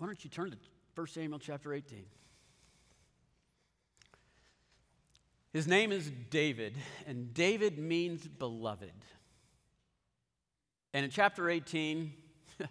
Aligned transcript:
Why 0.00 0.06
don't 0.06 0.24
you 0.24 0.30
turn 0.30 0.50
to 0.50 0.56
1 0.94 1.06
Samuel 1.08 1.38
chapter 1.38 1.74
18? 1.74 2.06
His 5.52 5.66
name 5.66 5.92
is 5.92 6.10
David, 6.30 6.74
and 7.06 7.34
David 7.34 7.78
means 7.78 8.26
beloved. 8.26 8.94
And 10.94 11.04
in 11.04 11.10
chapter 11.10 11.50
18, 11.50 12.14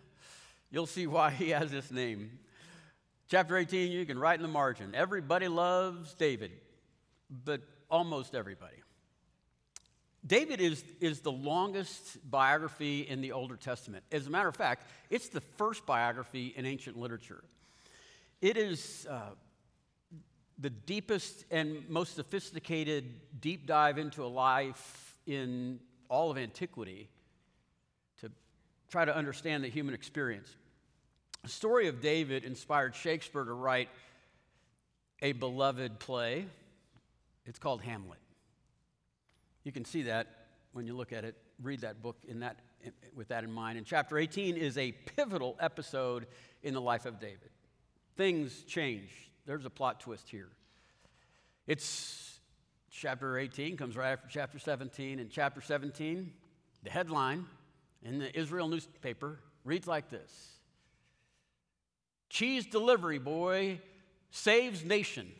you'll 0.71 0.87
see 0.87 1.05
why 1.05 1.29
he 1.29 1.51
has 1.51 1.69
this 1.69 1.91
name. 1.91 2.31
Chapter 3.29 3.57
18, 3.57 3.91
you 3.91 4.07
can 4.07 4.17
write 4.17 4.39
in 4.39 4.41
the 4.41 4.47
margin 4.47 4.95
everybody 4.95 5.47
loves 5.47 6.15
David, 6.15 6.49
but 7.45 7.61
almost 7.91 8.33
everybody. 8.33 8.77
David 10.25 10.59
is, 10.59 10.83
is 10.99 11.21
the 11.21 11.31
longest 11.31 12.17
biography 12.29 13.01
in 13.01 13.21
the 13.21 13.31
Older 13.31 13.55
Testament. 13.55 14.03
As 14.11 14.27
a 14.27 14.29
matter 14.29 14.49
of 14.49 14.55
fact, 14.55 14.89
it's 15.09 15.29
the 15.29 15.41
first 15.41 15.85
biography 15.85 16.53
in 16.55 16.65
ancient 16.65 16.97
literature. 16.97 17.43
It 18.41 18.57
is 18.57 19.07
uh, 19.09 19.21
the 20.57 20.69
deepest 20.69 21.45
and 21.51 21.87
most 21.89 22.15
sophisticated 22.15 23.05
deep 23.39 23.65
dive 23.65 23.97
into 23.97 24.23
a 24.23 24.27
life 24.27 25.17
in 25.25 25.79
all 26.09 26.31
of 26.31 26.37
antiquity 26.37 27.09
to 28.19 28.29
try 28.89 29.05
to 29.05 29.15
understand 29.15 29.63
the 29.63 29.69
human 29.69 29.93
experience. 29.93 30.53
The 31.43 31.49
story 31.49 31.87
of 31.87 32.01
David 32.01 32.43
inspired 32.43 32.93
Shakespeare 32.95 33.45
to 33.45 33.53
write 33.53 33.89
a 35.21 35.31
beloved 35.31 35.99
play. 35.99 36.45
It's 37.45 37.59
called 37.59 37.81
Hamlet. 37.81 38.19
You 39.63 39.71
can 39.71 39.85
see 39.85 40.03
that 40.03 40.27
when 40.71 40.85
you 40.85 40.95
look 40.95 41.11
at 41.11 41.23
it, 41.23 41.35
read 41.61 41.81
that 41.81 42.01
book 42.01 42.17
in 42.27 42.39
that, 42.39 42.59
with 43.15 43.29
that 43.29 43.43
in 43.43 43.51
mind. 43.51 43.77
And 43.77 43.85
chapter 43.85 44.17
18 44.17 44.57
is 44.57 44.77
a 44.77 44.91
pivotal 44.91 45.57
episode 45.59 46.27
in 46.63 46.73
the 46.73 46.81
life 46.81 47.05
of 47.05 47.19
David. 47.19 47.49
Things 48.15 48.63
change. 48.63 49.09
There's 49.45 49.65
a 49.65 49.69
plot 49.69 49.99
twist 49.99 50.29
here. 50.29 50.49
It's 51.67 52.39
chapter 52.91 53.37
18, 53.37 53.77
comes 53.77 53.95
right 53.95 54.11
after 54.11 54.27
chapter 54.29 54.59
17. 54.59 55.19
And 55.19 55.29
chapter 55.29 55.61
17, 55.61 56.31
the 56.83 56.89
headline 56.89 57.45
in 58.03 58.19
the 58.19 58.37
Israel 58.37 58.67
newspaper 58.67 59.39
reads 59.65 59.87
like 59.87 60.09
this 60.09 60.31
Cheese 62.29 62.65
delivery 62.65 63.19
boy 63.19 63.81
saves 64.31 64.85
nation. 64.85 65.31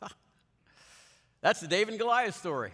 That's 1.40 1.60
the 1.60 1.68
David 1.68 1.90
and 1.90 2.00
Goliath 2.00 2.36
story 2.36 2.72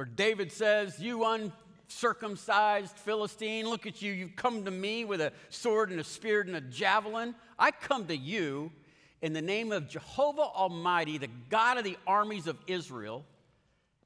where 0.00 0.06
David 0.06 0.50
says, 0.50 0.98
You 0.98 1.26
uncircumcised 1.26 2.96
Philistine, 2.96 3.68
look 3.68 3.86
at 3.86 4.00
you. 4.00 4.14
You've 4.14 4.34
come 4.34 4.64
to 4.64 4.70
me 4.70 5.04
with 5.04 5.20
a 5.20 5.30
sword 5.50 5.90
and 5.90 6.00
a 6.00 6.04
spear 6.04 6.40
and 6.40 6.56
a 6.56 6.62
javelin. 6.62 7.34
I 7.58 7.70
come 7.70 8.06
to 8.06 8.16
you 8.16 8.72
in 9.20 9.34
the 9.34 9.42
name 9.42 9.72
of 9.72 9.90
Jehovah 9.90 10.40
Almighty, 10.40 11.18
the 11.18 11.28
God 11.50 11.76
of 11.76 11.84
the 11.84 11.98
armies 12.06 12.46
of 12.46 12.56
Israel, 12.66 13.26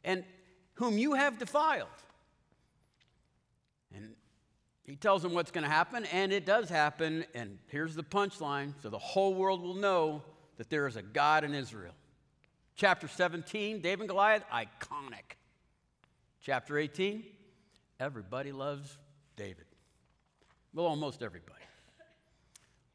and 0.02 0.24
whom 0.72 0.98
you 0.98 1.14
have 1.14 1.38
defiled. 1.38 1.86
And 3.94 4.16
he 4.82 4.96
tells 4.96 5.24
him 5.24 5.32
what's 5.32 5.52
going 5.52 5.62
to 5.62 5.70
happen, 5.70 6.06
and 6.06 6.32
it 6.32 6.44
does 6.44 6.68
happen. 6.68 7.24
And 7.36 7.56
here's 7.68 7.94
the 7.94 8.02
punchline 8.02 8.72
so 8.82 8.90
the 8.90 8.98
whole 8.98 9.32
world 9.32 9.62
will 9.62 9.74
know 9.74 10.24
that 10.56 10.70
there 10.70 10.88
is 10.88 10.96
a 10.96 11.02
God 11.02 11.44
in 11.44 11.54
Israel. 11.54 11.94
Chapter 12.74 13.06
17, 13.06 13.80
David 13.80 14.00
and 14.00 14.08
Goliath, 14.08 14.42
iconic. 14.52 15.36
Chapter 16.44 16.76
18, 16.76 17.24
everybody 17.98 18.52
loves 18.52 18.98
David. 19.34 19.64
Well, 20.74 20.84
almost 20.84 21.22
everybody. 21.22 21.62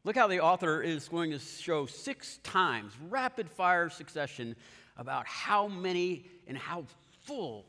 Look 0.03 0.15
how 0.15 0.27
the 0.27 0.39
author 0.39 0.83
is 0.83 1.09
going 1.09 1.31
to 1.31 1.39
show 1.39 1.87
six 1.87 2.37
times, 2.43 2.93
rapid 3.09 3.49
fire 3.49 3.89
succession, 3.89 4.55
about 4.97 5.25
how 5.25 5.67
many 5.67 6.27
and 6.45 6.55
how 6.55 6.85
full 7.25 7.65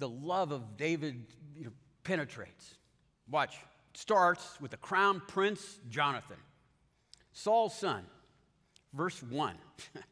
the 0.00 0.08
love 0.08 0.50
of 0.50 0.76
David 0.76 1.24
you 1.56 1.66
know, 1.66 1.72
penetrates. 2.02 2.74
Watch. 3.30 3.54
Starts 3.94 4.60
with 4.60 4.72
the 4.72 4.76
crown 4.76 5.22
prince 5.28 5.78
Jonathan, 5.88 6.38
Saul's 7.32 7.78
son. 7.78 8.02
Verse 8.92 9.22
1. 9.22 9.54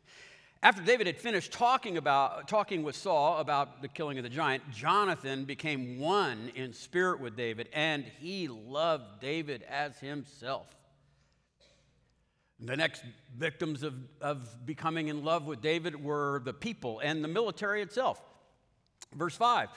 After 0.62 0.82
David 0.82 1.06
had 1.06 1.16
finished 1.16 1.52
talking, 1.52 1.96
about, 1.96 2.46
talking 2.46 2.82
with 2.82 2.94
Saul 2.94 3.38
about 3.38 3.80
the 3.80 3.88
killing 3.88 4.18
of 4.18 4.24
the 4.24 4.28
giant, 4.28 4.62
Jonathan 4.70 5.46
became 5.46 5.98
one 5.98 6.52
in 6.54 6.74
spirit 6.74 7.18
with 7.18 7.34
David, 7.34 7.70
and 7.72 8.04
he 8.20 8.46
loved 8.46 9.20
David 9.20 9.62
as 9.62 9.98
himself. 9.98 10.66
The 12.62 12.76
next 12.76 13.02
victims 13.38 13.82
of, 13.82 13.94
of 14.20 14.66
becoming 14.66 15.08
in 15.08 15.24
love 15.24 15.46
with 15.46 15.62
David 15.62 16.02
were 16.04 16.42
the 16.44 16.52
people 16.52 17.00
and 17.00 17.24
the 17.24 17.28
military 17.28 17.80
itself. 17.80 18.20
Verse 19.14 19.34
5 19.34 19.70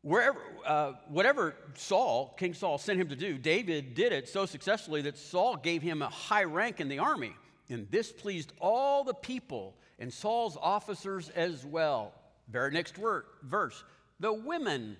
Wherever, 0.00 0.40
uh, 0.66 0.92
whatever 1.08 1.54
Saul, 1.74 2.34
King 2.38 2.54
Saul, 2.54 2.78
sent 2.78 2.98
him 2.98 3.08
to 3.08 3.16
do, 3.16 3.36
David 3.36 3.94
did 3.94 4.12
it 4.12 4.26
so 4.26 4.46
successfully 4.46 5.02
that 5.02 5.18
Saul 5.18 5.56
gave 5.56 5.82
him 5.82 6.00
a 6.00 6.08
high 6.08 6.44
rank 6.44 6.80
in 6.80 6.88
the 6.88 6.98
army. 6.98 7.36
And 7.68 7.88
this 7.90 8.10
pleased 8.10 8.52
all 8.58 9.04
the 9.04 9.14
people 9.14 9.76
and 10.02 10.12
Saul's 10.12 10.58
officers 10.60 11.28
as 11.28 11.64
well. 11.64 12.12
Very 12.48 12.72
next 12.72 12.98
word, 12.98 13.22
verse. 13.44 13.84
The 14.18 14.32
women 14.32 14.96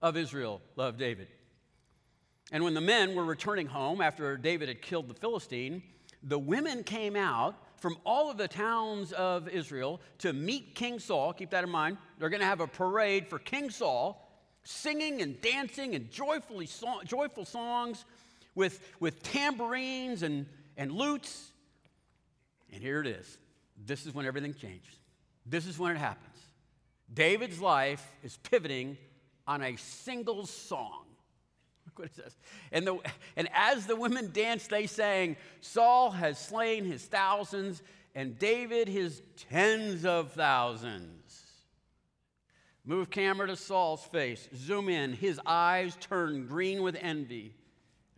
of 0.00 0.16
Israel 0.16 0.62
loved 0.76 1.00
David. 1.00 1.26
And 2.52 2.62
when 2.62 2.72
the 2.72 2.80
men 2.80 3.16
were 3.16 3.24
returning 3.24 3.66
home 3.66 4.00
after 4.00 4.36
David 4.36 4.68
had 4.68 4.80
killed 4.80 5.08
the 5.08 5.14
Philistine, 5.14 5.82
the 6.22 6.38
women 6.38 6.84
came 6.84 7.16
out 7.16 7.56
from 7.80 7.96
all 8.06 8.30
of 8.30 8.38
the 8.38 8.46
towns 8.46 9.10
of 9.14 9.48
Israel 9.48 10.00
to 10.18 10.32
meet 10.32 10.76
King 10.76 11.00
Saul. 11.00 11.32
Keep 11.32 11.50
that 11.50 11.64
in 11.64 11.70
mind. 11.70 11.98
They're 12.20 12.30
going 12.30 12.40
to 12.40 12.46
have 12.46 12.60
a 12.60 12.68
parade 12.68 13.26
for 13.26 13.40
King 13.40 13.68
Saul, 13.68 14.30
singing 14.62 15.22
and 15.22 15.40
dancing 15.40 15.96
and 15.96 16.08
joyfully 16.08 16.66
so- 16.66 17.02
joyful 17.04 17.46
songs 17.46 18.04
with, 18.54 18.94
with 19.00 19.24
tambourines 19.24 20.22
and, 20.22 20.46
and 20.76 20.92
lutes. 20.92 21.50
And 22.72 22.80
here 22.80 23.00
it 23.00 23.08
is 23.08 23.38
this 23.86 24.06
is 24.06 24.14
when 24.14 24.26
everything 24.26 24.54
changed. 24.54 24.98
This 25.44 25.66
is 25.66 25.78
when 25.78 25.92
it 25.92 25.98
happens. 25.98 26.36
David's 27.12 27.60
life 27.60 28.04
is 28.22 28.36
pivoting 28.38 28.96
on 29.46 29.62
a 29.62 29.76
single 29.76 30.46
song. 30.46 31.04
Look 31.86 31.98
what 32.00 32.08
it 32.08 32.16
says. 32.16 32.36
And, 32.72 32.86
the, 32.86 32.98
and 33.36 33.48
as 33.54 33.86
the 33.86 33.96
women 33.96 34.30
danced, 34.32 34.70
they 34.70 34.86
sang, 34.86 35.36
Saul 35.60 36.10
has 36.10 36.38
slain 36.38 36.84
his 36.84 37.04
thousands, 37.04 37.82
and 38.14 38.38
David 38.38 38.88
his 38.88 39.22
tens 39.50 40.04
of 40.04 40.32
thousands. 40.32 41.44
Move 42.84 43.10
camera 43.10 43.46
to 43.48 43.56
Saul's 43.56 44.04
face. 44.04 44.48
Zoom 44.54 44.88
in. 44.88 45.12
His 45.12 45.40
eyes 45.44 45.96
turn 46.00 46.46
green 46.46 46.82
with 46.82 46.96
envy. 47.00 47.54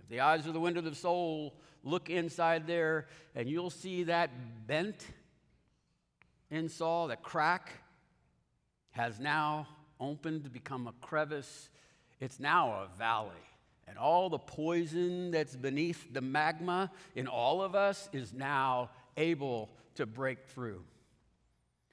The 0.09 0.21
eyes 0.21 0.47
are 0.47 0.53
the 0.53 0.61
window 0.61 0.79
of 0.79 0.85
the 0.85 0.95
soul, 0.95 1.55
look 1.85 2.09
inside 2.09 2.67
there, 2.67 3.09
and 3.35 3.49
you'll 3.49 3.71
see 3.71 4.05
that 4.05 4.31
bent 4.67 5.07
in 6.51 6.69
Saul, 6.69 7.09
that 7.09 7.23
crack 7.23 7.73
has 8.91 9.21
now 9.21 9.69
opened 10.01 10.45
to 10.45 10.51
become 10.51 10.87
a 10.87 10.93
crevice. 11.05 11.69
It's 12.21 12.41
now 12.41 12.71
a 12.71 12.99
valley. 12.99 13.31
And 13.87 13.97
all 13.97 14.29
the 14.29 14.39
poison 14.39 15.31
that's 15.31 15.57
beneath 15.57 16.13
the 16.13 16.21
magma 16.21 16.91
in 17.15 17.27
all 17.27 17.63
of 17.63 17.75
us 17.75 18.09
is 18.13 18.33
now 18.33 18.91
able 19.17 19.71
to 19.95 20.07
break 20.07 20.47
through. 20.47 20.83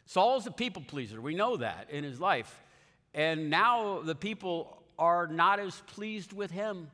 Saul's 0.06 0.46
a 0.46 0.52
people 0.52 0.84
pleaser. 0.86 1.20
We 1.22 1.36
know 1.36 1.58
that 1.58 1.88
in 1.90 2.04
his 2.04 2.20
life. 2.20 2.64
And 3.14 3.50
now 3.50 4.02
the 4.02 4.16
people 4.16 4.78
are 5.00 5.28
not 5.28 5.60
as 5.60 5.82
pleased 5.88 6.34
with 6.34 6.52
him. 6.52 6.92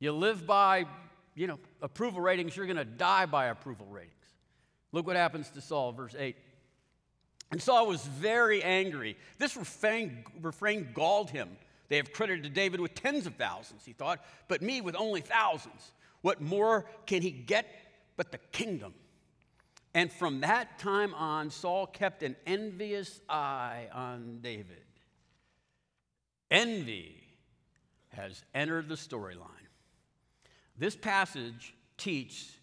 You 0.00 0.12
live 0.12 0.46
by, 0.46 0.86
you 1.34 1.46
know, 1.46 1.58
approval 1.82 2.20
ratings, 2.20 2.56
you're 2.56 2.66
going 2.66 2.76
to 2.76 2.84
die 2.84 3.26
by 3.26 3.46
approval 3.46 3.86
ratings. 3.86 4.14
Look 4.92 5.06
what 5.06 5.16
happens 5.16 5.50
to 5.50 5.60
Saul, 5.60 5.92
verse 5.92 6.14
8. 6.18 6.36
And 7.50 7.60
Saul 7.60 7.86
was 7.86 8.04
very 8.04 8.62
angry. 8.62 9.16
This 9.38 9.56
refrain, 9.56 10.24
refrain 10.40 10.88
galled 10.94 11.30
him. 11.30 11.48
They 11.88 11.96
have 11.96 12.12
credited 12.12 12.54
David 12.54 12.80
with 12.80 12.94
tens 12.94 13.26
of 13.26 13.34
thousands, 13.34 13.84
he 13.84 13.92
thought, 13.92 14.24
but 14.46 14.62
me 14.62 14.80
with 14.80 14.94
only 14.94 15.20
thousands. 15.20 15.92
What 16.22 16.40
more 16.40 16.86
can 17.06 17.22
he 17.22 17.30
get 17.30 17.66
but 18.16 18.30
the 18.30 18.38
kingdom? 18.52 18.94
And 19.92 20.12
from 20.12 20.42
that 20.42 20.78
time 20.78 21.14
on, 21.14 21.50
Saul 21.50 21.86
kept 21.86 22.22
an 22.22 22.36
envious 22.46 23.20
eye 23.28 23.88
on 23.92 24.38
David. 24.40 24.84
Envy 26.50 27.16
has 28.10 28.44
entered 28.54 28.88
the 28.88 28.94
storyline. 28.94 29.46
This 30.78 30.94
passage 30.94 31.74
teaches 31.96 32.56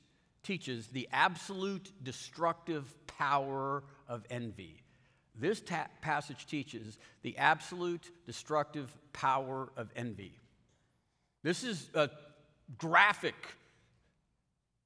teaches 0.47 0.87
the 0.87 1.09
absolute 1.11 1.91
destructive 2.01 2.85
power 3.05 3.83
of 4.07 4.23
envy. 4.29 4.81
This 5.35 5.59
ta- 5.59 5.87
passage 5.99 6.47
teaches 6.47 6.97
the 7.21 7.37
absolute 7.37 8.09
destructive 8.25 8.89
power 9.11 9.67
of 9.75 9.91
envy. 9.93 10.31
This 11.43 11.65
is 11.65 11.89
a 11.93 12.09
graphic 12.77 13.35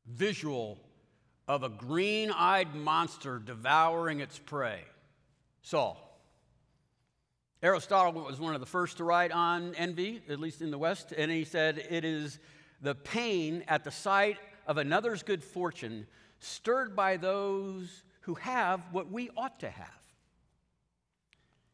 visual 0.08 0.80
of 1.48 1.62
a 1.62 1.70
green 1.70 2.32
eyed 2.32 2.74
monster 2.74 3.38
devouring 3.38 4.20
its 4.20 4.40
prey 4.40 4.82
Saul. 5.62 6.08
Aristotle 7.62 8.14
was 8.14 8.40
one 8.40 8.56
of 8.56 8.62
the 8.62 8.66
first 8.66 8.98
to 8.98 9.04
write 9.04 9.32
on 9.32 9.76
envy, 9.76 10.24
at 10.28 10.40
least 10.40 10.64
in 10.64 10.72
the 10.72 10.80
West, 10.80 11.14
and 11.16 11.30
he 11.30 11.44
said, 11.44 11.86
It 11.92 12.04
is 12.04 12.40
the 12.82 12.96
pain 12.96 13.64
at 13.68 13.84
the 13.84 13.92
sight 13.92 14.38
of 14.72 14.78
another's 14.78 15.22
good 15.22 15.44
fortune 15.44 16.08
stirred 16.40 16.96
by 16.96 17.18
those 17.18 18.04
who 18.22 18.36
have 18.36 18.82
what 18.94 19.12
we 19.12 19.30
ought 19.36 19.60
to 19.60 19.70
have. 19.70 20.02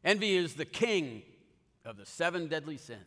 Envy 0.04 0.36
is 0.36 0.54
the 0.54 0.64
king 0.64 1.22
of 1.84 1.96
the 1.96 2.04
seven 2.04 2.48
deadly 2.48 2.76
sins. 2.76 2.98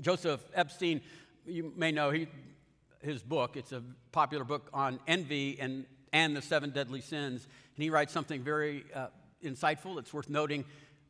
Joseph 0.00 0.40
Epstein, 0.54 1.02
you 1.44 1.74
may 1.76 1.92
know 1.92 2.08
he, 2.08 2.26
his 3.02 3.22
book, 3.22 3.58
it's 3.58 3.72
a 3.72 3.82
popular 4.12 4.44
book 4.44 4.70
on 4.72 4.98
envy 5.06 5.58
and, 5.60 5.84
and 6.14 6.34
the 6.34 6.40
seven 6.40 6.70
deadly 6.70 7.02
sins. 7.02 7.46
And 7.76 7.82
he 7.82 7.90
writes 7.90 8.14
something 8.14 8.42
very 8.42 8.86
uh, 8.94 9.08
insightful. 9.44 9.98
It's 9.98 10.14
worth 10.14 10.30
noting 10.30 10.64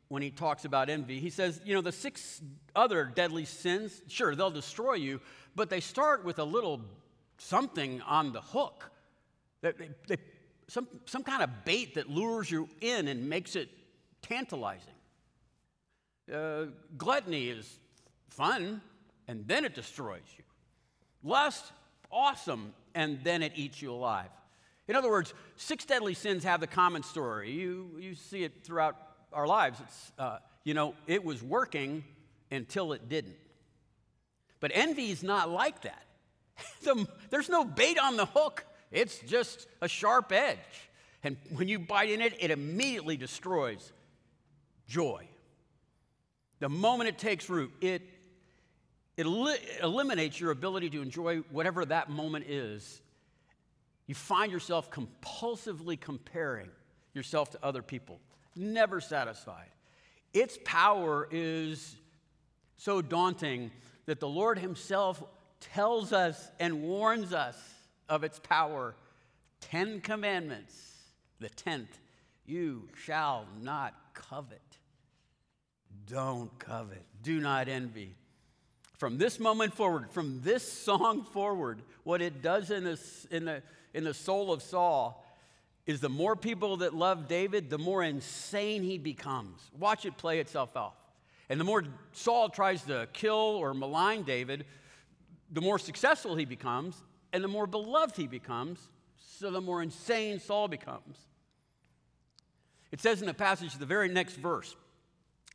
when 0.09 0.21
he 0.21 0.29
talks 0.29 0.65
about 0.65 0.89
envy. 0.89 1.21
He 1.21 1.29
says, 1.29 1.61
you 1.63 1.73
know, 1.73 1.81
the 1.81 1.93
six 1.93 2.41
other 2.75 3.05
deadly 3.05 3.45
sins, 3.45 4.01
sure, 4.09 4.35
they'll 4.35 4.51
destroy 4.51 4.95
you, 4.95 5.21
but 5.55 5.69
they 5.69 5.79
start 5.79 6.25
with 6.25 6.37
a 6.39 6.43
little 6.43 6.81
something 7.39 8.01
on 8.01 8.31
the 8.31 8.41
hook. 8.41 8.91
They, 9.61 9.71
they, 9.71 9.89
they, 10.07 10.17
some, 10.67 10.87
some 11.05 11.23
kind 11.23 11.41
of 11.41 11.65
bait 11.65 11.95
that 11.95 12.09
lures 12.09 12.49
you 12.51 12.69
in 12.81 13.07
and 13.07 13.27
makes 13.27 13.55
it 13.55 13.69
tantalizing. 14.21 14.93
Uh, 16.31 16.65
gluttony 16.97 17.49
is 17.49 17.79
fun, 18.29 18.81
and 19.27 19.47
then 19.47 19.65
it 19.65 19.73
destroys 19.73 20.21
you. 20.37 20.43
Lust, 21.23 21.71
awesome, 22.11 22.73
and 22.93 23.19
then 23.23 23.41
it 23.41 23.53
eats 23.55 23.81
you 23.81 23.91
alive. 23.91 24.29
In 24.87 24.95
other 24.95 25.09
words, 25.09 25.33
six 25.55 25.85
deadly 25.85 26.13
sins 26.13 26.43
have 26.43 26.59
the 26.59 26.67
common 26.67 27.03
story. 27.03 27.51
You, 27.51 27.91
you 27.99 28.15
see 28.15 28.43
it 28.43 28.63
throughout 28.63 28.95
our 29.33 29.47
lives. 29.47 29.79
It's, 29.81 30.11
uh, 30.17 30.37
you 30.63 30.73
know, 30.73 30.93
it 31.07 31.23
was 31.23 31.41
working 31.41 32.03
until 32.51 32.93
it 32.93 33.09
didn't. 33.09 33.37
But 34.59 34.71
envy 34.73 35.11
is 35.11 35.23
not 35.23 35.49
like 35.49 35.81
that. 35.83 36.03
the, 36.83 37.07
there's 37.29 37.49
no 37.49 37.63
bait 37.63 37.97
on 37.99 38.17
the 38.17 38.25
hook, 38.25 38.65
it's 38.91 39.19
just 39.19 39.67
a 39.81 39.87
sharp 39.87 40.31
edge. 40.31 40.57
And 41.23 41.37
when 41.49 41.67
you 41.67 41.79
bite 41.79 42.09
in 42.09 42.21
it, 42.21 42.35
it 42.39 42.49
immediately 42.49 43.17
destroys 43.17 43.91
joy. 44.87 45.27
The 46.59 46.69
moment 46.69 47.09
it 47.09 47.17
takes 47.17 47.49
root, 47.49 47.71
it, 47.81 48.01
it 49.17 49.25
eliminates 49.81 50.39
your 50.39 50.51
ability 50.51 50.89
to 50.91 51.01
enjoy 51.01 51.37
whatever 51.51 51.85
that 51.85 52.09
moment 52.09 52.45
is 52.47 53.01
you 54.09 54.15
find 54.15 54.51
yourself 54.51 54.89
compulsively 54.89 55.99
comparing 55.99 56.67
yourself 57.13 57.51
to 57.51 57.59
other 57.61 57.83
people, 57.83 58.19
never 58.55 58.99
satisfied. 58.99 59.69
Its 60.33 60.57
power 60.65 61.27
is 61.29 61.95
so 62.75 63.03
daunting 63.03 63.69
that 64.07 64.19
the 64.19 64.27
Lord 64.27 64.57
Himself 64.57 65.21
tells 65.59 66.13
us 66.13 66.51
and 66.59 66.83
warns 66.83 67.33
us 67.33 67.57
of 68.07 68.23
its 68.23 68.39
power. 68.39 68.95
Ten 69.61 70.01
commandments. 70.01 70.75
The 71.39 71.49
tenth, 71.49 71.97
you 72.45 72.89
shall 73.05 73.45
not 73.61 73.93
covet. 74.13 74.61
Don't 76.05 76.57
covet. 76.59 77.05
Do 77.23 77.39
not 77.39 77.67
envy. 77.67 78.15
From 78.97 79.17
this 79.17 79.39
moment 79.39 79.73
forward, 79.73 80.11
from 80.11 80.41
this 80.43 80.69
song 80.69 81.23
forward, 81.23 81.81
what 82.03 82.21
it 82.21 82.41
does 82.41 82.71
in, 82.71 82.83
this, 82.83 83.25
in 83.31 83.45
the 83.45 83.63
in 83.93 84.03
the 84.03 84.13
soul 84.13 84.51
of 84.51 84.61
Saul 84.61 85.25
is 85.85 85.99
the 85.99 86.09
more 86.09 86.35
people 86.35 86.77
that 86.77 86.93
love 86.93 87.27
David, 87.27 87.69
the 87.69 87.77
more 87.77 88.03
insane 88.03 88.83
he 88.83 88.97
becomes. 88.97 89.59
Watch 89.77 90.05
it 90.05 90.17
play 90.17 90.39
itself 90.39 90.77
out. 90.77 90.93
And 91.49 91.59
the 91.59 91.63
more 91.63 91.83
Saul 92.11 92.49
tries 92.49 92.83
to 92.83 93.07
kill 93.11 93.33
or 93.33 93.73
malign 93.73 94.23
David, 94.23 94.65
the 95.51 95.61
more 95.61 95.79
successful 95.79 96.35
he 96.35 96.45
becomes 96.45 96.95
and 97.33 97.43
the 97.43 97.47
more 97.47 97.67
beloved 97.67 98.15
he 98.15 98.27
becomes, 98.27 98.89
so 99.17 99.51
the 99.51 99.61
more 99.61 99.81
insane 99.81 100.39
Saul 100.39 100.67
becomes. 100.67 101.17
It 102.91 103.01
says 103.01 103.21
in 103.21 103.27
the 103.27 103.33
passage, 103.33 103.75
the 103.75 103.85
very 103.85 104.09
next 104.09 104.35
verse, 104.35 104.75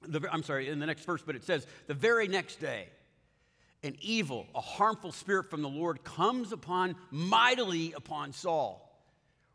the, 0.07 0.27
I'm 0.31 0.43
sorry, 0.43 0.69
in 0.69 0.79
the 0.79 0.87
next 0.87 1.05
verse, 1.05 1.23
but 1.25 1.35
it 1.35 1.45
says, 1.45 1.67
the 1.87 1.95
very 1.95 2.29
next 2.29 2.61
day, 2.61 2.89
an 3.83 3.97
evil, 4.01 4.47
a 4.55 4.61
harmful 4.61 5.13
spirit 5.13 5.51
from 5.51 5.63
the 5.63 5.69
Lord 5.69 6.05
comes 6.05 6.53
upon 6.53 6.97
mightily 7.11 7.93
upon 7.93 8.33
Saul 8.33 8.81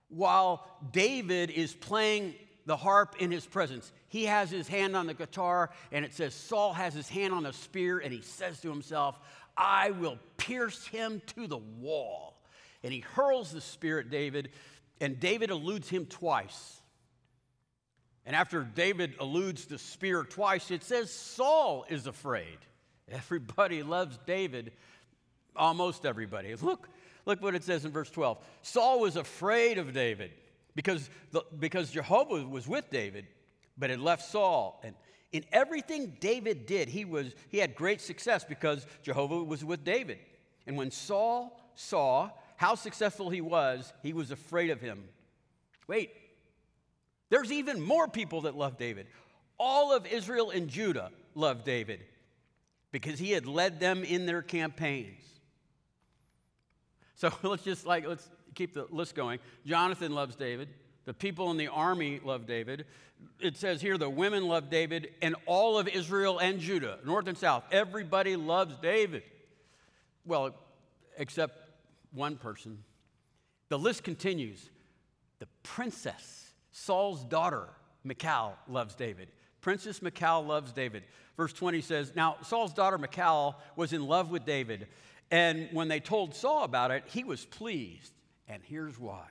while 0.10 0.68
David 0.92 1.52
is 1.52 1.74
playing 1.74 2.36
the 2.66 2.78
harp 2.78 3.16
in 3.20 3.32
his 3.32 3.46
presence. 3.46 3.92
He 4.10 4.26
has 4.26 4.52
his 4.52 4.68
hand 4.68 4.96
on 4.96 5.08
the 5.08 5.14
guitar, 5.14 5.72
and 5.92 6.04
it 6.04 6.14
says 6.14 6.36
Saul 6.36 6.74
has 6.74 6.94
his 6.94 7.10
hand 7.10 7.34
on 7.34 7.46
a 7.46 7.54
spear, 7.54 8.00
and 8.00 8.14
he 8.14 8.22
says 8.22 8.60
to 8.62 8.70
himself, 8.70 9.20
I 9.60 9.92
will 9.92 10.18
pierce 10.38 10.88
him 10.88 11.22
to 11.36 11.46
the 11.46 11.58
wall. 11.58 12.42
And 12.82 12.94
he 12.94 13.02
hurls 13.02 13.52
the 13.52 13.60
spear 13.60 14.00
at 14.00 14.10
David, 14.10 14.52
and 15.02 15.20
David 15.20 15.50
eludes 15.50 15.90
him 15.90 16.06
twice. 16.06 16.80
And 18.26 18.36
after 18.36 18.64
David 18.64 19.16
eludes 19.20 19.66
the 19.66 19.78
spear 19.78 20.24
twice, 20.24 20.72
it 20.72 20.84
says 20.84 21.12
Saul 21.12 21.86
is 21.90 22.08
afraid. 22.08 22.58
Everybody 23.12 23.84
loves 23.84 24.18
David, 24.26 24.72
almost 25.56 26.06
everybody. 26.06 26.56
Look, 26.56 26.88
look 27.26 27.42
what 27.42 27.56
it 27.56 27.64
says 27.64 27.84
in 27.84 27.92
verse 27.92 28.10
12. 28.12 28.38
Saul 28.62 29.02
was 29.02 29.18
afraid 29.18 29.78
of 29.78 29.94
David 29.94 30.32
because, 30.76 31.10
the, 31.32 31.44
because 31.58 31.92
Jehovah 31.92 32.48
was 32.48 32.68
with 32.68 32.90
David, 32.92 33.26
but 33.78 33.90
had 33.90 34.00
left 34.00 34.24
Saul. 34.30 34.80
And 34.84 34.96
in 35.32 35.46
everything 35.52 36.18
David 36.20 36.66
did, 36.66 36.90
he, 36.90 37.06
was, 37.06 37.34
he 37.50 37.60
had 37.60 37.76
great 37.76 38.02
success 38.02 38.44
because 38.44 38.86
Jehovah 39.04 39.44
was 39.44 39.64
with 39.64 39.84
David. 39.84 40.20
And 40.66 40.76
when 40.76 40.92
Saul 40.92 41.60
saw 41.76 42.32
how 42.58 42.76
successful 42.76 43.30
he 43.30 43.42
was, 43.42 43.94
he 44.02 44.14
was 44.14 44.32
afraid 44.32 44.70
of 44.70 44.82
him. 44.82 45.04
Wait, 45.88 46.12
there's 47.30 47.52
even 47.52 47.82
more 47.82 48.08
people 48.08 48.42
that 48.42 48.56
love 48.56 48.78
David. 48.78 49.08
All 49.58 49.94
of 49.94 50.06
Israel 50.08 50.50
and 50.50 50.68
Judah 50.68 51.12
loved 51.36 51.64
David 51.64 52.02
because 52.92 53.20
he 53.20 53.32
had 53.32 53.46
led 53.46 53.80
them 53.80 54.04
in 54.04 54.26
their 54.26 54.42
campaigns. 54.42 55.22
So 57.16 57.32
let's 57.44 57.64
just 57.64 57.86
like, 57.86 58.08
let's 58.08 58.28
keep 58.56 58.74
the 58.74 58.88
list 58.90 59.14
going. 59.16 59.40
Jonathan 59.66 60.14
loves 60.14 60.36
David. 60.36 60.70
The 61.06 61.14
people 61.14 61.52
in 61.52 61.58
the 61.58 61.68
army 61.68 62.20
love 62.24 62.46
David. 62.46 62.86
It 63.40 63.58
says 63.58 63.82
here 63.82 63.98
the 63.98 64.10
women 64.10 64.48
love 64.48 64.70
David, 64.70 65.10
and 65.22 65.36
all 65.46 65.78
of 65.78 65.88
Israel 65.88 66.40
and 66.40 66.60
Judah, 66.60 67.00
north 67.06 67.28
and 67.28 67.38
south, 67.38 67.64
everybody 67.72 68.36
loves 68.36 68.76
David. 68.78 69.24
Well, 70.26 70.54
except 71.18 71.70
one 72.14 72.38
person. 72.38 72.84
The 73.70 73.80
list 73.80 74.04
continues. 74.04 74.70
The 75.40 75.48
princess, 75.64 76.54
Saul's 76.72 77.24
daughter, 77.24 77.70
Michal, 78.04 78.56
loves 78.68 78.96
David. 78.96 79.30
Princess 79.62 80.02
Michal 80.02 80.46
loves 80.46 80.72
David. 80.72 81.04
Verse 81.38 81.54
20 81.54 81.82
says, 81.82 82.14
Now 82.16 82.38
Saul's 82.44 82.74
daughter 82.74 82.98
Michal 82.98 83.56
was 83.76 83.94
in 83.94 84.06
love 84.06 84.32
with 84.32 84.46
David. 84.46 84.88
And 85.32 85.70
when 85.72 85.88
they 85.88 86.00
told 86.00 86.36
Saul 86.36 86.64
about 86.64 86.92
it, 86.92 87.04
he 87.08 87.24
was 87.24 87.46
pleased. 87.46 88.14
And 88.48 88.64
here's 88.64 89.00
why 89.00 89.26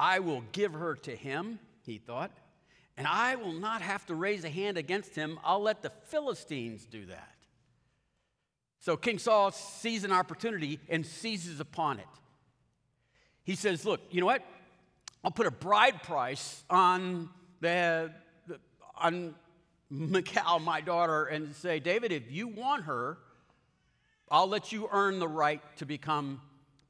I 0.00 0.20
will 0.20 0.42
give 0.52 0.72
her 0.72 0.94
to 0.96 1.14
him, 1.14 1.58
he 1.84 1.98
thought, 1.98 2.30
and 2.96 3.06
I 3.06 3.36
will 3.36 3.52
not 3.52 3.82
have 3.82 4.06
to 4.06 4.14
raise 4.14 4.44
a 4.44 4.48
hand 4.48 4.78
against 4.78 5.14
him. 5.14 5.38
I'll 5.44 5.60
let 5.60 5.82
the 5.82 5.92
Philistines 6.06 6.86
do 6.86 7.04
that. 7.06 7.34
So 8.78 8.96
King 8.96 9.18
Saul 9.18 9.50
sees 9.50 10.04
an 10.04 10.10
opportunity 10.10 10.80
and 10.88 11.04
seizes 11.04 11.60
upon 11.60 11.98
it. 11.98 12.06
He 13.44 13.54
says, 13.54 13.84
Look, 13.84 14.00
you 14.10 14.20
know 14.20 14.26
what? 14.26 14.42
I'll 15.22 15.30
put 15.30 15.46
a 15.46 15.50
bride 15.50 16.02
price 16.02 16.64
on 16.70 17.28
the, 17.60 18.10
on 18.96 19.34
Michal, 19.90 20.60
my 20.60 20.80
daughter, 20.80 21.26
and 21.26 21.54
say, 21.54 21.78
David, 21.78 22.10
if 22.10 22.32
you 22.32 22.48
want 22.48 22.84
her, 22.84 23.18
I'll 24.30 24.48
let 24.48 24.72
you 24.72 24.88
earn 24.90 25.18
the 25.18 25.28
right 25.28 25.60
to 25.76 25.84
become 25.84 26.40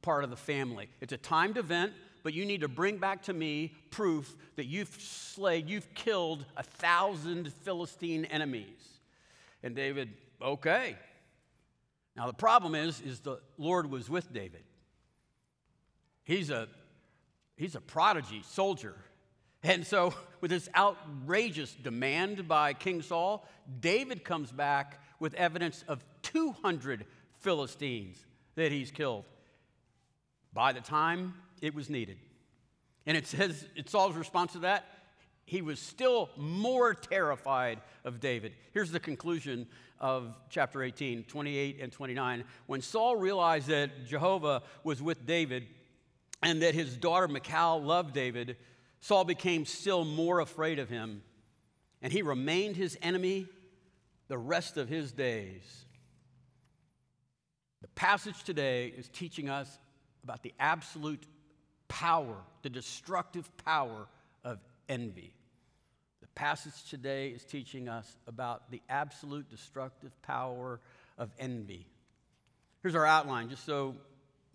part 0.01 0.23
of 0.23 0.29
the 0.29 0.37
family. 0.37 0.87
It's 1.01 1.11
a 1.11 1.17
timed 1.17 1.57
event, 1.57 1.91
but 2.23 2.33
you 2.33 2.45
need 2.45 2.61
to 2.61 2.67
bring 2.67 2.97
back 2.97 3.23
to 3.23 3.33
me 3.33 3.73
proof 3.89 4.35
that 4.55 4.65
you've 4.65 4.95
slayed, 4.99 5.69
you've 5.69 5.93
killed 5.93 6.45
a 6.57 6.63
thousand 6.63 7.51
Philistine 7.51 8.25
enemies. 8.25 8.99
And 9.63 9.75
David, 9.75 10.09
okay. 10.41 10.95
Now 12.15 12.27
the 12.27 12.33
problem 12.33 12.75
is, 12.75 13.01
is 13.01 13.21
the 13.21 13.39
Lord 13.57 13.89
was 13.89 14.09
with 14.09 14.31
David. 14.33 14.63
He's 16.23 16.49
a 16.49 16.67
he's 17.57 17.75
a 17.75 17.81
prodigy 17.81 18.43
soldier. 18.43 18.95
And 19.63 19.85
so, 19.85 20.13
with 20.41 20.49
this 20.49 20.67
outrageous 20.75 21.73
demand 21.75 22.47
by 22.47 22.73
King 22.73 23.03
Saul, 23.03 23.47
David 23.79 24.23
comes 24.23 24.51
back 24.51 24.99
with 25.19 25.35
evidence 25.35 25.83
of 25.87 26.03
200 26.23 27.05
Philistines 27.41 28.25
that 28.55 28.71
he's 28.71 28.91
killed. 28.91 29.25
by 30.53 30.73
the 30.73 30.81
time 30.81 31.35
it 31.61 31.73
was 31.73 31.89
needed. 31.89 32.17
And 33.05 33.15
it 33.15 33.27
says, 33.27 33.65
it's 33.75 33.91
Saul's 33.91 34.15
response 34.15 34.53
to 34.53 34.59
that. 34.59 34.85
He 35.45 35.61
was 35.61 35.79
still 35.79 36.29
more 36.37 36.93
terrified 36.93 37.81
of 38.03 38.19
David. 38.19 38.53
Here's 38.73 38.91
the 38.91 38.99
conclusion 38.99 39.67
of 39.99 40.33
chapter 40.49 40.83
18, 40.83 41.23
28 41.23 41.79
and 41.81 41.91
29. 41.91 42.43
When 42.67 42.81
Saul 42.81 43.15
realized 43.15 43.67
that 43.67 44.05
Jehovah 44.05 44.63
was 44.83 45.01
with 45.01 45.25
David 45.25 45.67
and 46.41 46.61
that 46.61 46.73
his 46.73 46.95
daughter 46.97 47.27
Michal 47.27 47.81
loved 47.81 48.13
David, 48.13 48.57
Saul 48.99 49.25
became 49.25 49.65
still 49.65 50.05
more 50.05 50.39
afraid 50.39 50.79
of 50.79 50.89
him, 50.89 51.21
and 52.01 52.13
he 52.13 52.21
remained 52.21 52.75
his 52.75 52.97
enemy 53.01 53.47
the 54.27 54.37
rest 54.37 54.77
of 54.77 54.87
his 54.87 55.11
days. 55.11 55.85
The 57.81 57.87
passage 57.89 58.43
today 58.43 58.87
is 58.87 59.09
teaching 59.09 59.49
us 59.49 59.79
about 60.23 60.43
the 60.43 60.53
absolute 60.59 61.25
power, 61.91 62.37
the 62.61 62.69
destructive 62.69 63.49
power 63.65 64.07
of 64.45 64.59
envy. 64.87 65.33
The 66.21 66.27
passage 66.35 66.89
today 66.89 67.29
is 67.29 67.43
teaching 67.43 67.89
us 67.89 68.15
about 68.27 68.71
the 68.71 68.81
absolute 68.89 69.49
destructive 69.49 70.11
power 70.21 70.79
of 71.17 71.31
envy. 71.37 71.85
Here's 72.81 72.95
our 72.95 73.05
outline, 73.05 73.49
just 73.49 73.65
so 73.65 73.95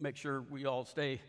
make 0.01 0.17
sure 0.17 0.41
we 0.51 0.65
all 0.65 0.87
stay 0.87 1.21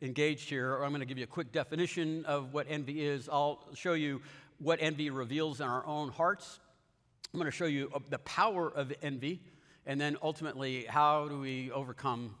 engaged 0.00 0.48
here. 0.48 0.76
I'm 0.76 0.90
going 0.90 1.00
to 1.00 1.06
give 1.06 1.18
you 1.18 1.24
a 1.24 1.26
quick 1.26 1.50
definition 1.50 2.24
of 2.24 2.54
what 2.54 2.66
envy 2.70 3.04
is. 3.04 3.28
I'll 3.28 3.58
show 3.74 3.94
you 3.94 4.22
what 4.60 4.78
envy 4.80 5.10
reveals 5.10 5.60
in 5.60 5.66
our 5.66 5.84
own 5.84 6.10
hearts. 6.10 6.60
I'm 7.34 7.40
going 7.40 7.50
to 7.50 7.56
show 7.56 7.66
you 7.66 7.90
uh, 7.92 7.98
the 8.10 8.20
power 8.20 8.70
of 8.70 8.92
envy, 9.02 9.40
and 9.86 10.00
then 10.00 10.16
ultimately, 10.22 10.84
how 10.84 11.26
do 11.26 11.40
we 11.40 11.72
overcome 11.72 12.36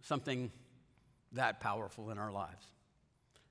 something 0.00 0.50
that 1.34 1.60
powerful 1.60 2.10
in 2.10 2.18
our 2.18 2.32
lives? 2.32 2.66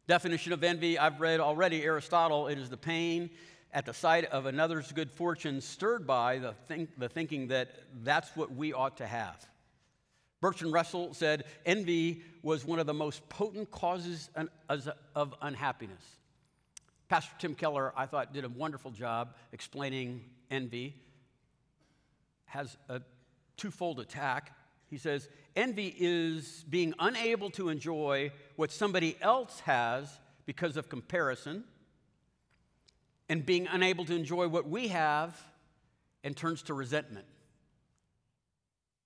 Definition 0.07 0.51
of 0.51 0.63
envy 0.63 0.97
I've 0.97 1.21
read 1.21 1.39
already 1.39 1.83
Aristotle 1.83 2.47
it 2.47 2.57
is 2.57 2.69
the 2.69 2.77
pain 2.77 3.29
at 3.71 3.85
the 3.85 3.93
sight 3.93 4.25
of 4.25 4.45
another's 4.45 4.91
good 4.91 5.09
fortune 5.09 5.61
stirred 5.61 6.05
by 6.05 6.39
the, 6.39 6.53
think, 6.67 6.89
the 6.97 7.09
thinking 7.09 7.47
that 7.47 7.71
that's 8.03 8.35
what 8.35 8.53
we 8.53 8.73
ought 8.73 8.97
to 8.97 9.07
have. 9.07 9.47
Bertrand 10.41 10.73
Russell 10.73 11.13
said 11.13 11.45
envy 11.65 12.21
was 12.41 12.65
one 12.65 12.77
of 12.77 12.85
the 12.85 12.93
most 12.93 13.27
potent 13.29 13.71
causes 13.71 14.29
of 15.15 15.33
unhappiness. 15.41 16.03
Pastor 17.07 17.33
Tim 17.39 17.55
Keller, 17.55 17.93
I 17.95 18.05
thought, 18.05 18.33
did 18.33 18.43
a 18.43 18.49
wonderful 18.49 18.91
job 18.91 19.35
explaining 19.53 20.21
envy. 20.51 20.95
Has 22.45 22.75
a 22.89 23.01
twofold 23.55 23.99
attack. 23.99 24.51
He 24.93 25.00
says, 25.00 25.27
envy 25.55 25.95
is 25.97 26.63
being 26.69 26.93
unable 27.00 27.50
to 27.51 27.69
enjoy 27.69 28.31
what 28.57 28.71
somebody 28.71 29.17
else 29.21 29.59
has 29.62 30.19
because 30.45 30.77
of 30.77 30.88
comparison, 30.88 31.63
and 33.27 33.43
being 33.43 33.65
unable 33.65 34.05
to 34.05 34.13
enjoy 34.13 34.47
what 34.47 34.69
we 34.69 34.89
have 34.89 35.35
and 36.23 36.38
turns 36.38 36.62
to 36.63 36.75
resentment. 36.75 37.25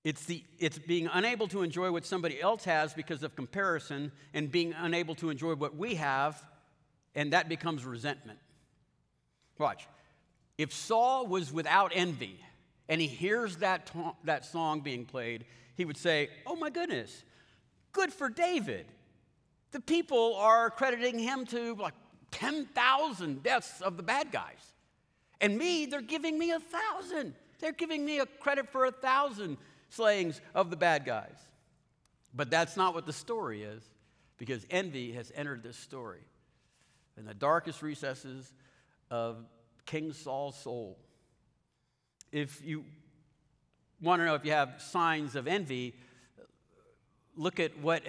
It's, 0.04 0.26
the, 0.26 0.44
it's 0.60 0.78
being 0.78 1.08
unable 1.14 1.48
to 1.48 1.64
enjoy 1.64 1.90
what 1.90 2.06
somebody 2.06 2.42
else 2.42 2.66
has 2.66 2.94
because 2.94 3.24
of 3.24 3.38
comparison 3.38 4.12
and 4.34 4.52
being 4.52 4.74
unable 4.74 5.16
to 5.16 5.30
enjoy 5.30 5.56
what 5.56 5.78
we 5.78 5.96
have, 5.96 6.44
and 7.16 7.32
that 7.32 7.48
becomes 7.48 7.86
resentment. 7.86 8.40
Watch. 9.58 9.88
If 10.58 10.74
Saul 10.74 11.28
was 11.28 11.54
without 11.54 11.94
envy 11.96 12.42
and 12.90 13.02
he 13.02 13.08
hears 13.08 13.58
that, 13.58 13.88
ta- 13.88 14.16
that 14.24 14.46
song 14.46 14.82
being 14.82 15.06
played, 15.06 15.46
he 15.76 15.86
would 15.86 15.98
say, 15.98 16.30
Oh 16.46 16.56
my 16.56 16.70
goodness, 16.70 17.24
good 17.92 18.14
for 18.14 18.30
David. 18.30 18.86
The 19.72 19.80
people 19.82 20.36
are 20.36 20.70
crediting 20.70 21.20
him 21.20 21.46
to 21.48 21.76
like 21.76 21.94
10,000 22.32 23.44
deaths 23.44 23.82
of 23.82 23.98
the 23.98 24.04
bad 24.04 24.32
guys. 24.32 24.74
And 25.42 25.58
me, 25.58 25.86
they're 25.86 26.02
giving 26.02 26.38
me 26.40 26.52
a 26.52 26.60
thousand. 26.60 27.34
They're 27.60 27.74
giving 27.74 28.06
me 28.06 28.20
a 28.20 28.26
credit 28.26 28.70
for 28.70 28.86
a 28.86 28.92
thousand 28.92 29.58
slayings 29.90 30.42
of 30.56 30.70
the 30.70 30.76
bad 30.76 31.06
guys. 31.06 31.38
But 32.34 32.50
that's 32.50 32.78
not 32.78 32.94
what 32.94 33.06
the 33.06 33.14
story 33.14 33.64
is, 33.64 33.84
because 34.38 34.66
envy 34.70 35.12
has 35.14 35.32
entered 35.36 35.64
this 35.64 35.78
story. 35.78 36.22
In 37.18 37.26
the 37.26 37.34
darkest 37.34 37.82
recesses 37.82 38.52
of 39.10 39.38
King 39.86 40.14
Saul's 40.14 40.58
soul. 40.58 41.00
If 42.32 42.64
you 42.64 42.84
want 44.02 44.22
to 44.22 44.26
know 44.26 44.36
if 44.36 44.46
you 44.46 44.52
have 44.52 44.82
signs 44.82 45.36
of 45.36 45.48
envy, 45.48 45.96
look 47.36 47.60
at 47.60 47.78
what, 47.80 48.04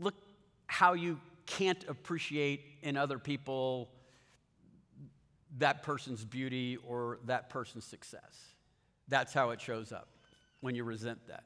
look 0.00 0.14
how 0.66 0.94
you 0.94 1.20
can't 1.46 1.84
appreciate 1.88 2.60
in 2.82 2.96
other 2.96 3.18
people 3.18 3.90
that 5.58 5.82
person's 5.82 6.24
beauty 6.24 6.76
or 6.86 7.18
that 7.26 7.50
person's 7.50 7.84
success. 7.84 8.54
That's 9.08 9.32
how 9.32 9.50
it 9.50 9.60
shows 9.60 9.92
up 9.92 10.08
when 10.60 10.74
you 10.74 10.84
resent 10.84 11.26
that. 11.28 11.44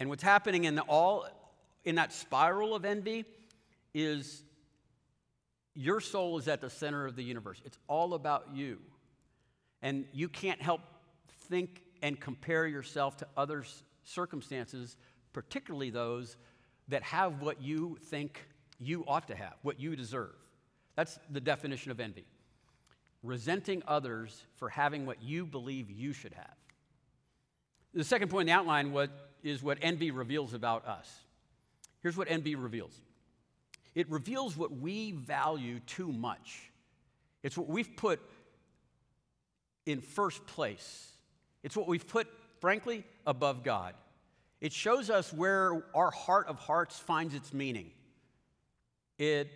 And 0.00 0.08
what's 0.08 0.22
happening 0.22 0.64
in 0.64 0.74
the, 0.74 0.82
all 0.82 1.26
in 1.84 1.96
that 1.96 2.12
spiral 2.12 2.74
of 2.74 2.84
envy 2.84 3.24
is 3.94 4.42
your 5.74 6.00
soul 6.00 6.38
is 6.38 6.48
at 6.48 6.60
the 6.60 6.70
center 6.70 7.06
of 7.06 7.16
the 7.16 7.22
universe. 7.22 7.60
It's 7.64 7.78
all 7.88 8.14
about 8.14 8.48
you. 8.54 8.78
And 9.82 10.06
you 10.12 10.28
can't 10.28 10.62
help 10.62 10.80
think 11.48 11.82
and 12.02 12.18
compare 12.18 12.66
yourself 12.66 13.16
to 13.18 13.26
others' 13.36 13.82
circumstances, 14.04 14.96
particularly 15.32 15.90
those 15.90 16.36
that 16.88 17.02
have 17.02 17.42
what 17.42 17.60
you 17.60 17.98
think 18.04 18.46
you 18.78 19.04
ought 19.06 19.28
to 19.28 19.34
have, 19.34 19.54
what 19.62 19.78
you 19.78 19.96
deserve. 19.96 20.34
That's 20.96 21.18
the 21.30 21.40
definition 21.40 21.90
of 21.90 22.00
envy. 22.00 22.26
Resenting 23.22 23.82
others 23.86 24.42
for 24.56 24.68
having 24.68 25.06
what 25.06 25.22
you 25.22 25.46
believe 25.46 25.90
you 25.90 26.12
should 26.12 26.34
have. 26.34 26.54
The 27.94 28.04
second 28.04 28.28
point 28.28 28.48
in 28.48 28.54
the 28.54 28.58
outline 28.58 28.92
what, 28.92 29.10
is 29.42 29.62
what 29.62 29.78
envy 29.82 30.10
reveals 30.10 30.54
about 30.54 30.86
us. 30.86 31.08
Here's 32.02 32.16
what 32.16 32.28
envy 32.30 32.54
reveals 32.54 33.00
it 33.94 34.10
reveals 34.10 34.56
what 34.56 34.72
we 34.72 35.12
value 35.12 35.78
too 35.80 36.10
much. 36.10 36.70
It's 37.42 37.58
what 37.58 37.68
we've 37.68 37.94
put 37.96 38.20
in 39.86 40.00
first 40.00 40.46
place. 40.46 41.10
It's 41.62 41.76
what 41.76 41.88
we've 41.88 42.06
put, 42.06 42.28
frankly, 42.60 43.04
above 43.26 43.62
God. 43.62 43.94
It 44.60 44.72
shows 44.72 45.10
us 45.10 45.32
where 45.32 45.84
our 45.94 46.10
heart 46.10 46.46
of 46.46 46.58
hearts 46.58 46.98
finds 46.98 47.34
its 47.34 47.52
meaning. 47.52 47.90
It 49.18 49.50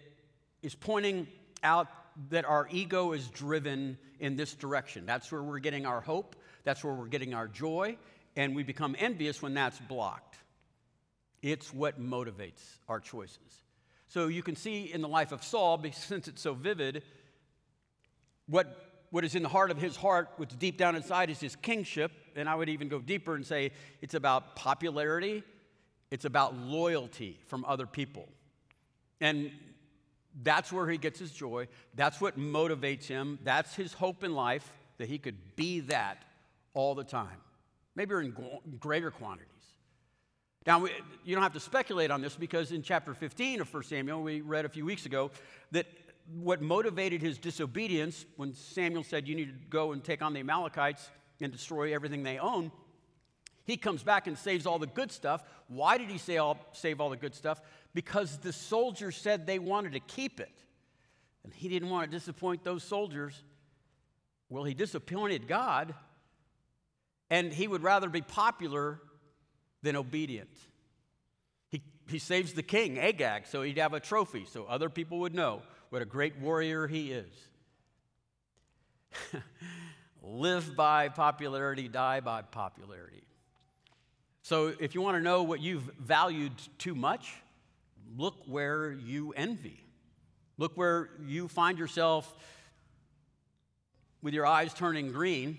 is 0.62 0.74
pointing 0.74 1.28
out 1.62 1.88
that 2.30 2.44
our 2.44 2.66
ego 2.70 3.12
is 3.12 3.28
driven 3.28 3.98
in 4.18 4.36
this 4.36 4.54
direction. 4.54 5.06
That's 5.06 5.30
where 5.30 5.42
we're 5.42 5.58
getting 5.58 5.86
our 5.86 6.00
hope, 6.00 6.36
that's 6.64 6.82
where 6.82 6.94
we're 6.94 7.06
getting 7.06 7.34
our 7.34 7.46
joy, 7.46 7.96
and 8.34 8.56
we 8.56 8.62
become 8.62 8.96
envious 8.98 9.40
when 9.40 9.54
that's 9.54 9.78
blocked. 9.78 10.36
It's 11.42 11.72
what 11.72 12.00
motivates 12.00 12.62
our 12.88 12.98
choices. 12.98 13.62
So 14.08 14.28
you 14.28 14.42
can 14.42 14.56
see 14.56 14.92
in 14.92 15.02
the 15.02 15.08
life 15.08 15.32
of 15.32 15.44
Saul, 15.44 15.82
since 15.92 16.28
it's 16.28 16.42
so 16.42 16.54
vivid, 16.54 17.02
what, 18.46 18.85
what 19.10 19.24
is 19.24 19.34
in 19.34 19.42
the 19.42 19.48
heart 19.48 19.70
of 19.70 19.78
his 19.78 19.96
heart, 19.96 20.28
what's 20.36 20.54
deep 20.54 20.76
down 20.76 20.96
inside, 20.96 21.30
is 21.30 21.40
his 21.40 21.56
kingship. 21.56 22.12
And 22.34 22.48
I 22.48 22.54
would 22.54 22.68
even 22.68 22.88
go 22.88 22.98
deeper 22.98 23.34
and 23.34 23.46
say 23.46 23.72
it's 24.02 24.14
about 24.14 24.56
popularity, 24.56 25.42
it's 26.10 26.24
about 26.24 26.56
loyalty 26.56 27.38
from 27.46 27.64
other 27.66 27.86
people. 27.86 28.28
And 29.20 29.50
that's 30.42 30.72
where 30.72 30.88
he 30.88 30.98
gets 30.98 31.18
his 31.18 31.32
joy. 31.32 31.68
That's 31.94 32.20
what 32.20 32.38
motivates 32.38 33.06
him. 33.06 33.38
That's 33.42 33.74
his 33.74 33.92
hope 33.92 34.22
in 34.22 34.34
life, 34.34 34.70
that 34.98 35.08
he 35.08 35.18
could 35.18 35.56
be 35.56 35.80
that 35.80 36.24
all 36.74 36.94
the 36.94 37.04
time 37.04 37.38
maybe 37.96 38.14
in 38.14 38.34
greater 38.78 39.10
quantities. 39.10 39.50
Now, 40.66 40.84
you 41.24 41.34
don't 41.34 41.42
have 41.42 41.54
to 41.54 41.60
speculate 41.60 42.10
on 42.10 42.20
this 42.20 42.36
because 42.36 42.72
in 42.72 42.82
chapter 42.82 43.14
15 43.14 43.62
of 43.62 43.72
1 43.72 43.82
Samuel, 43.84 44.22
we 44.22 44.40
read 44.42 44.64
a 44.64 44.68
few 44.68 44.84
weeks 44.84 45.06
ago 45.06 45.30
that 45.72 45.86
what 46.32 46.60
motivated 46.60 47.22
his 47.22 47.38
disobedience 47.38 48.24
when 48.36 48.54
Samuel 48.54 49.04
said, 49.04 49.28
You 49.28 49.34
need 49.34 49.46
to 49.46 49.68
go 49.68 49.92
and 49.92 50.02
take 50.02 50.22
on 50.22 50.32
the 50.32 50.40
Amalekites 50.40 51.08
and 51.40 51.52
destroy 51.52 51.94
everything 51.94 52.22
they 52.22 52.38
own, 52.38 52.72
he 53.64 53.76
comes 53.76 54.02
back 54.02 54.26
and 54.26 54.38
saves 54.38 54.64
all 54.64 54.78
the 54.78 54.86
good 54.86 55.10
stuff. 55.10 55.42
Why 55.66 55.98
did 55.98 56.08
he 56.08 56.18
say 56.18 56.36
all, 56.36 56.58
save 56.72 57.00
all 57.00 57.10
the 57.10 57.16
good 57.16 57.34
stuff? 57.34 57.60
Because 57.94 58.38
the 58.38 58.52
soldiers 58.52 59.16
said 59.16 59.44
they 59.44 59.58
wanted 59.58 59.92
to 59.92 60.00
keep 60.00 60.38
it. 60.38 60.62
And 61.42 61.52
he 61.52 61.68
didn't 61.68 61.90
want 61.90 62.08
to 62.08 62.16
disappoint 62.16 62.62
those 62.62 62.84
soldiers. 62.84 63.42
Well, 64.48 64.62
he 64.62 64.74
disappointed 64.74 65.48
God 65.48 65.94
and 67.28 67.52
he 67.52 67.66
would 67.66 67.82
rather 67.82 68.08
be 68.08 68.20
popular 68.20 69.00
than 69.82 69.96
obedient. 69.96 70.50
He, 71.68 71.82
he 72.08 72.20
saves 72.20 72.52
the 72.52 72.62
king, 72.62 73.00
Agag, 73.00 73.46
so 73.46 73.62
he'd 73.62 73.78
have 73.78 73.94
a 73.94 74.00
trophy 74.00 74.46
so 74.48 74.64
other 74.64 74.88
people 74.88 75.18
would 75.20 75.34
know 75.34 75.62
what 75.90 76.02
a 76.02 76.04
great 76.04 76.38
warrior 76.38 76.86
he 76.86 77.12
is. 77.12 77.32
Live 80.22 80.76
by 80.76 81.08
popularity, 81.08 81.88
die 81.88 82.20
by 82.20 82.42
popularity. 82.42 83.22
So 84.42 84.72
if 84.78 84.94
you 84.94 85.00
want 85.00 85.16
to 85.16 85.22
know 85.22 85.42
what 85.42 85.60
you've 85.60 85.90
valued 85.98 86.52
too 86.78 86.94
much, 86.94 87.34
look 88.16 88.36
where 88.46 88.92
you 88.92 89.32
envy. 89.36 89.80
Look 90.58 90.76
where 90.76 91.10
you 91.26 91.48
find 91.48 91.78
yourself 91.78 92.32
with 94.22 94.34
your 94.34 94.46
eyes 94.46 94.72
turning 94.72 95.12
green, 95.12 95.58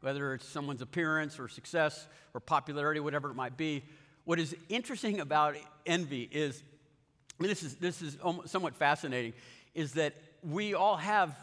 whether 0.00 0.34
it's 0.34 0.48
someone's 0.48 0.82
appearance 0.82 1.38
or 1.38 1.48
success 1.48 2.06
or 2.34 2.40
popularity, 2.40 3.00
whatever 3.00 3.30
it 3.30 3.34
might 3.34 3.56
be. 3.56 3.84
What 4.24 4.38
is 4.38 4.56
interesting 4.68 5.20
about 5.20 5.56
envy 5.86 6.28
is, 6.30 6.62
this 7.38 7.62
is, 7.62 7.76
this 7.76 8.02
is 8.02 8.18
somewhat 8.46 8.74
fascinating, 8.74 9.32
is 9.74 9.92
that 9.92 10.14
we 10.42 10.74
all 10.74 10.96
have 10.96 11.36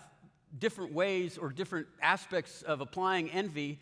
different 0.57 0.93
ways 0.93 1.37
or 1.37 1.49
different 1.49 1.87
aspects 2.01 2.61
of 2.63 2.81
applying 2.81 3.29
envy 3.29 3.79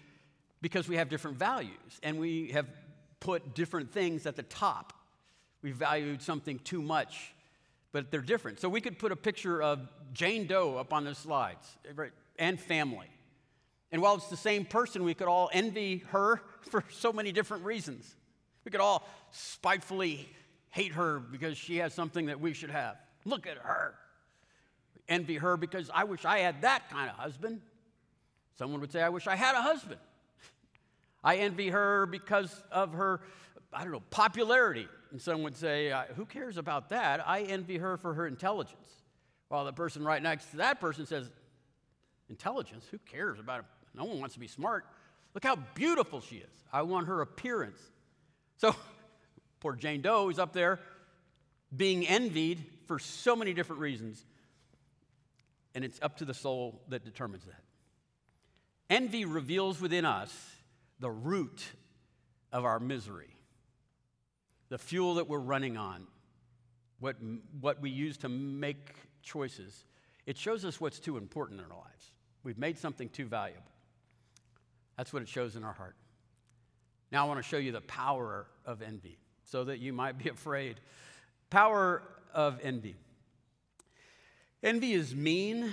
because 0.61 0.87
we 0.87 0.97
have 0.97 1.09
different 1.09 1.37
values 1.37 1.99
and 2.03 2.19
we 2.19 2.49
have 2.51 2.67
put 3.19 3.55
different 3.55 3.91
things 3.91 4.25
at 4.25 4.35
the 4.35 4.43
top. 4.43 4.93
We 5.61 5.71
valued 5.71 6.21
something 6.21 6.59
too 6.59 6.81
much, 6.81 7.33
but 7.91 8.11
they're 8.11 8.21
different. 8.21 8.59
So 8.59 8.69
we 8.69 8.81
could 8.81 8.99
put 8.99 9.11
a 9.11 9.15
picture 9.15 9.61
of 9.61 9.87
Jane 10.13 10.47
Doe 10.47 10.77
up 10.77 10.93
on 10.93 11.05
the 11.05 11.15
slides 11.15 11.67
right, 11.95 12.11
and 12.37 12.59
family. 12.59 13.07
And 13.91 14.01
while 14.01 14.15
it's 14.15 14.29
the 14.29 14.37
same 14.37 14.65
person, 14.65 15.03
we 15.03 15.13
could 15.13 15.27
all 15.27 15.49
envy 15.53 15.99
her 16.09 16.41
for 16.69 16.83
so 16.91 17.13
many 17.13 17.31
different 17.31 17.63
reasons. 17.63 18.15
We 18.65 18.71
could 18.71 18.81
all 18.81 19.07
spitefully 19.31 20.27
hate 20.71 20.91
her 20.91 21.19
because 21.19 21.57
she 21.57 21.77
has 21.77 21.93
something 21.93 22.25
that 22.25 22.39
we 22.39 22.53
should 22.53 22.69
have. 22.69 22.97
Look 23.23 23.47
at 23.47 23.57
her. 23.57 23.95
Envy 25.09 25.35
her 25.35 25.57
because 25.57 25.89
I 25.93 26.03
wish 26.03 26.25
I 26.25 26.39
had 26.39 26.61
that 26.61 26.89
kind 26.89 27.09
of 27.09 27.15
husband. 27.15 27.61
Someone 28.57 28.81
would 28.81 28.91
say, 28.91 29.01
I 29.01 29.09
wish 29.09 29.27
I 29.27 29.35
had 29.35 29.55
a 29.55 29.61
husband. 29.61 29.99
I 31.23 31.37
envy 31.37 31.69
her 31.69 32.05
because 32.05 32.63
of 32.71 32.93
her, 32.93 33.21
I 33.73 33.83
don't 33.83 33.91
know, 33.91 34.03
popularity. 34.09 34.87
And 35.11 35.21
some 35.21 35.43
would 35.43 35.55
say, 35.55 35.93
Who 36.15 36.25
cares 36.25 36.57
about 36.57 36.89
that? 36.89 37.27
I 37.27 37.41
envy 37.41 37.77
her 37.77 37.97
for 37.97 38.13
her 38.13 38.27
intelligence. 38.27 38.87
While 39.49 39.65
the 39.65 39.73
person 39.73 40.03
right 40.03 40.21
next 40.21 40.51
to 40.51 40.57
that 40.57 40.79
person 40.79 41.05
says, 41.05 41.29
Intelligence? 42.29 42.85
Who 42.91 42.97
cares 42.99 43.39
about 43.39 43.59
it? 43.59 43.65
No 43.93 44.03
one 44.03 44.19
wants 44.19 44.33
to 44.33 44.39
be 44.39 44.47
smart. 44.47 44.85
Look 45.33 45.43
how 45.43 45.55
beautiful 45.75 46.21
she 46.21 46.37
is. 46.37 46.49
I 46.73 46.81
want 46.81 47.07
her 47.07 47.21
appearance. 47.21 47.79
So, 48.57 48.75
poor 49.59 49.75
Jane 49.75 50.01
Doe 50.01 50.29
is 50.29 50.39
up 50.39 50.53
there 50.53 50.79
being 51.75 52.07
envied 52.07 52.63
for 52.85 52.99
so 52.99 53.35
many 53.35 53.53
different 53.53 53.81
reasons. 53.81 54.25
And 55.77 55.85
it's 55.85 55.99
up 56.01 56.17
to 56.17 56.25
the 56.25 56.33
soul 56.33 56.81
that 56.87 57.05
determines 57.05 57.45
that. 57.45 57.61
Envy 58.89 59.25
reveals 59.25 59.79
within 59.79 60.05
us 60.05 60.35
the 60.99 61.11
root 61.11 61.63
of 62.51 62.65
our 62.65 62.79
misery, 62.79 63.29
the 64.69 64.79
fuel 64.79 65.13
that 65.13 65.29
we're 65.29 65.37
running 65.37 65.77
on, 65.77 66.07
what, 66.99 67.17
what 67.61 67.79
we 67.79 67.91
use 67.91 68.17
to 68.17 68.27
make 68.27 68.95
choices. 69.21 69.85
It 70.25 70.35
shows 70.35 70.65
us 70.65 70.81
what's 70.81 70.99
too 70.99 71.15
important 71.15 71.59
in 71.59 71.71
our 71.71 71.77
lives. 71.77 72.11
We've 72.41 72.57
made 72.57 72.79
something 72.79 73.09
too 73.09 73.27
valuable. 73.27 73.61
That's 74.97 75.13
what 75.13 75.21
it 75.21 75.27
shows 75.29 75.55
in 75.55 75.63
our 75.63 75.73
heart. 75.73 75.95
Now, 77.11 77.23
I 77.23 77.27
want 77.27 77.37
to 77.37 77.47
show 77.47 77.57
you 77.57 77.71
the 77.71 77.81
power 77.81 78.47
of 78.65 78.81
envy 78.81 79.19
so 79.43 79.65
that 79.65 79.77
you 79.77 79.93
might 79.93 80.17
be 80.17 80.29
afraid. 80.31 80.79
Power 81.51 82.01
of 82.33 82.59
envy. 82.63 82.95
Envy 84.63 84.93
is 84.93 85.13
mean, 85.13 85.71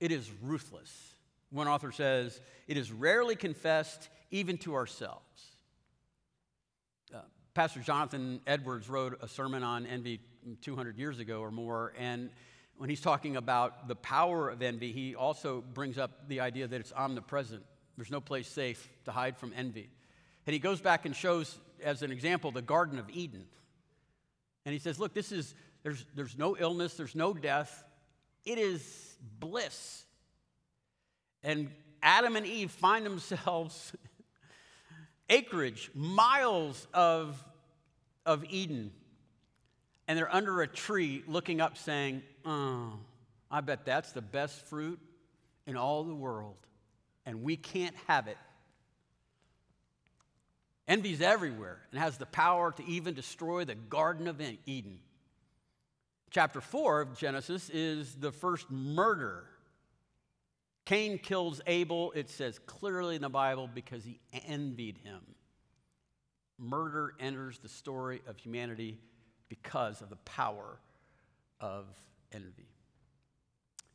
it 0.00 0.10
is 0.10 0.30
ruthless. 0.42 1.14
One 1.50 1.68
author 1.68 1.92
says, 1.92 2.40
it 2.66 2.76
is 2.76 2.90
rarely 2.90 3.36
confessed, 3.36 4.08
even 4.30 4.58
to 4.58 4.74
ourselves. 4.74 5.56
Uh, 7.14 7.20
Pastor 7.54 7.80
Jonathan 7.80 8.40
Edwards 8.46 8.88
wrote 8.88 9.18
a 9.22 9.28
sermon 9.28 9.62
on 9.62 9.86
envy 9.86 10.20
200 10.62 10.96
years 10.96 11.18
ago 11.18 11.40
or 11.40 11.50
more, 11.50 11.92
and 11.98 12.30
when 12.76 12.88
he's 12.88 13.00
talking 13.00 13.36
about 13.36 13.88
the 13.88 13.94
power 13.94 14.48
of 14.48 14.62
envy, 14.62 14.90
he 14.90 15.14
also 15.14 15.62
brings 15.74 15.98
up 15.98 16.28
the 16.28 16.40
idea 16.40 16.66
that 16.66 16.80
it's 16.80 16.92
omnipresent. 16.92 17.62
There's 17.96 18.10
no 18.10 18.20
place 18.20 18.48
safe 18.48 18.88
to 19.04 19.12
hide 19.12 19.36
from 19.36 19.52
envy. 19.54 19.90
And 20.46 20.54
he 20.54 20.58
goes 20.58 20.80
back 20.80 21.04
and 21.04 21.14
shows, 21.14 21.58
as 21.84 22.02
an 22.02 22.10
example, 22.10 22.50
the 22.50 22.62
Garden 22.62 22.98
of 22.98 23.10
Eden. 23.10 23.44
And 24.64 24.72
he 24.72 24.78
says, 24.78 24.98
Look, 24.98 25.12
this 25.12 25.30
is, 25.30 25.54
there's, 25.82 26.06
there's 26.14 26.38
no 26.38 26.56
illness, 26.56 26.94
there's 26.94 27.14
no 27.14 27.34
death, 27.34 27.84
it 28.44 28.58
is 28.58 29.16
bliss. 29.38 30.04
And 31.42 31.70
Adam 32.02 32.36
and 32.36 32.46
Eve 32.46 32.70
find 32.70 33.04
themselves 33.04 33.92
acreage, 35.28 35.90
miles 35.94 36.86
of, 36.92 37.42
of 38.26 38.44
Eden. 38.48 38.92
And 40.08 40.18
they're 40.18 40.34
under 40.34 40.62
a 40.62 40.66
tree 40.66 41.22
looking 41.26 41.60
up, 41.60 41.78
saying, 41.78 42.22
Oh, 42.44 42.92
I 43.50 43.60
bet 43.60 43.84
that's 43.84 44.12
the 44.12 44.22
best 44.22 44.66
fruit 44.66 44.98
in 45.66 45.76
all 45.76 46.04
the 46.04 46.14
world. 46.14 46.56
And 47.26 47.42
we 47.42 47.56
can't 47.56 47.94
have 48.06 48.26
it. 48.26 48.38
Envy's 50.88 51.20
everywhere 51.20 51.78
and 51.92 52.00
has 52.00 52.18
the 52.18 52.26
power 52.26 52.72
to 52.72 52.84
even 52.84 53.14
destroy 53.14 53.64
the 53.64 53.76
Garden 53.76 54.26
of 54.26 54.40
Eden. 54.66 54.98
Chapter 56.30 56.60
4 56.60 57.00
of 57.00 57.18
Genesis 57.18 57.70
is 57.70 58.14
the 58.14 58.32
first 58.32 58.70
murder 58.70 59.44
Cain 60.90 61.18
kills 61.18 61.60
Abel, 61.68 62.10
it 62.16 62.28
says 62.28 62.58
clearly 62.66 63.14
in 63.14 63.22
the 63.22 63.28
Bible, 63.28 63.70
because 63.72 64.02
he 64.02 64.18
envied 64.48 64.98
him. 64.98 65.20
Murder 66.58 67.14
enters 67.20 67.60
the 67.60 67.68
story 67.68 68.20
of 68.26 68.36
humanity 68.38 68.98
because 69.48 70.02
of 70.02 70.10
the 70.10 70.16
power 70.16 70.80
of 71.60 71.86
envy. 72.32 72.66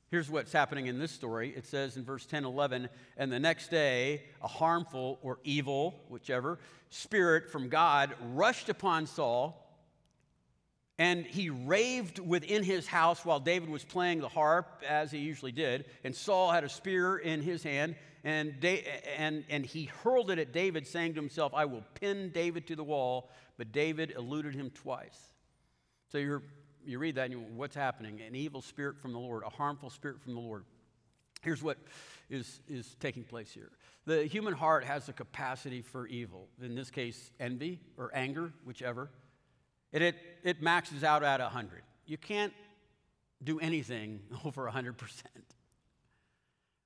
Here's 0.09 0.29
what's 0.29 0.53
happening 0.53 0.87
in 0.87 0.97
this 0.97 1.11
story. 1.11 1.53
It 1.53 1.65
says 1.65 1.97
in 1.97 2.05
verse 2.05 2.25
10 2.25 2.45
11, 2.45 2.87
and 3.17 3.29
the 3.29 3.41
next 3.41 3.69
day, 3.69 4.23
a 4.41 4.47
harmful 4.47 5.19
or 5.21 5.39
evil, 5.43 5.99
whichever, 6.07 6.59
spirit 6.89 7.49
from 7.49 7.67
God 7.67 8.15
rushed 8.33 8.69
upon 8.69 9.05
Saul 9.05 9.64
and 10.97 11.25
he 11.25 11.49
raved 11.49 12.19
within 12.19 12.63
his 12.63 12.87
house 12.87 13.25
while 13.25 13.39
David 13.39 13.69
was 13.69 13.83
playing 13.83 14.21
the 14.21 14.29
harp, 14.29 14.81
as 14.87 15.11
he 15.11 15.17
usually 15.17 15.51
did. 15.51 15.85
And 16.03 16.15
Saul 16.15 16.51
had 16.51 16.63
a 16.63 16.69
spear 16.69 17.17
in 17.17 17.41
his 17.41 17.63
hand, 17.63 17.95
and, 18.23 18.59
da- 18.59 18.85
and, 19.17 19.43
and 19.49 19.65
he 19.65 19.85
hurled 19.85 20.31
it 20.31 20.39
at 20.39 20.53
David, 20.53 20.87
saying 20.87 21.15
to 21.15 21.19
himself, 21.19 21.53
I 21.53 21.65
will 21.65 21.83
pin 21.95 22.31
David 22.33 22.67
to 22.67 22.75
the 22.75 22.83
wall. 22.83 23.29
But 23.57 23.71
David 23.71 24.13
eluded 24.17 24.53
him 24.53 24.69
twice. 24.69 25.17
So 26.11 26.17
you 26.17 26.41
you 26.85 26.99
read 26.99 27.15
that 27.15 27.25
and 27.25 27.33
you 27.33 27.39
what's 27.39 27.75
happening? 27.75 28.21
An 28.21 28.35
evil 28.35 28.61
spirit 28.61 28.99
from 28.99 29.11
the 29.11 29.19
Lord, 29.19 29.43
a 29.43 29.49
harmful 29.49 29.89
spirit 29.89 30.21
from 30.21 30.35
the 30.35 30.39
Lord. 30.39 30.65
Here's 31.41 31.61
what 31.61 31.77
is, 32.29 32.59
is 32.67 32.95
taking 32.99 33.23
place 33.23 33.51
here 33.51 33.71
the 34.05 34.25
human 34.25 34.53
heart 34.53 34.83
has 34.83 35.09
a 35.09 35.13
capacity 35.13 35.81
for 35.81 36.05
evil, 36.07 36.47
in 36.61 36.75
this 36.75 36.91
case, 36.91 37.31
envy 37.39 37.79
or 37.97 38.11
anger, 38.13 38.53
whichever. 38.63 39.09
And 39.93 40.03
it, 40.03 40.15
it 40.43 40.61
maxes 40.61 41.03
out 41.03 41.23
at 41.23 41.39
100. 41.39 41.81
You 42.05 42.17
can't 42.17 42.53
do 43.43 43.59
anything 43.59 44.21
over 44.45 44.69
100%. 44.69 44.95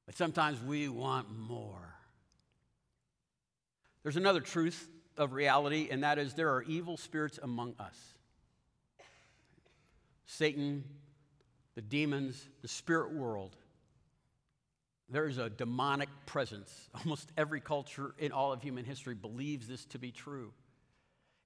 But 0.05 0.17
sometimes 0.17 0.61
we 0.61 0.89
want 0.89 1.27
more. 1.37 1.95
There's 4.03 4.15
another 4.15 4.39
truth 4.39 4.89
of 5.17 5.33
reality, 5.33 5.89
and 5.91 6.03
that 6.03 6.17
is 6.17 6.33
there 6.33 6.53
are 6.53 6.63
evil 6.63 6.97
spirits 6.97 7.39
among 7.41 7.75
us. 7.79 7.95
Satan, 10.25 10.83
the 11.75 11.81
demons, 11.81 12.47
the 12.61 12.67
spirit 12.67 13.13
world. 13.13 13.55
There 15.09 15.27
is 15.27 15.37
a 15.37 15.49
demonic 15.49 16.09
presence. 16.25 16.89
Almost 17.03 17.31
every 17.37 17.59
culture 17.59 18.13
in 18.17 18.31
all 18.31 18.53
of 18.53 18.61
human 18.61 18.85
history 18.85 19.15
believes 19.15 19.67
this 19.67 19.85
to 19.85 19.99
be 19.99 20.11
true. 20.11 20.53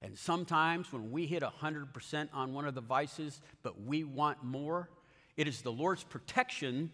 And 0.04 0.18
sometimes 0.18 0.92
when 0.92 1.10
we 1.10 1.24
hit 1.24 1.42
100% 1.42 2.28
on 2.34 2.52
one 2.52 2.66
of 2.66 2.74
the 2.74 2.82
vices, 2.82 3.40
but 3.62 3.80
we 3.80 4.04
want 4.04 4.44
more, 4.44 4.90
it 5.38 5.48
is 5.48 5.62
the 5.62 5.72
Lord's 5.72 6.04
protection 6.04 6.90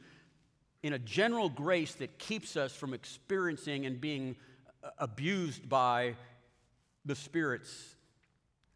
in 0.85 0.93
a 0.93 0.99
general 0.99 1.49
grace 1.49 1.95
that 1.95 2.19
keeps 2.19 2.57
us 2.57 2.73
from 2.73 2.95
experiencing 2.95 3.85
and 3.85 4.01
being 4.01 4.37
uh, 4.85 4.91
abused 4.99 5.69
by 5.69 6.15
the 7.05 7.17
spirits 7.17 7.97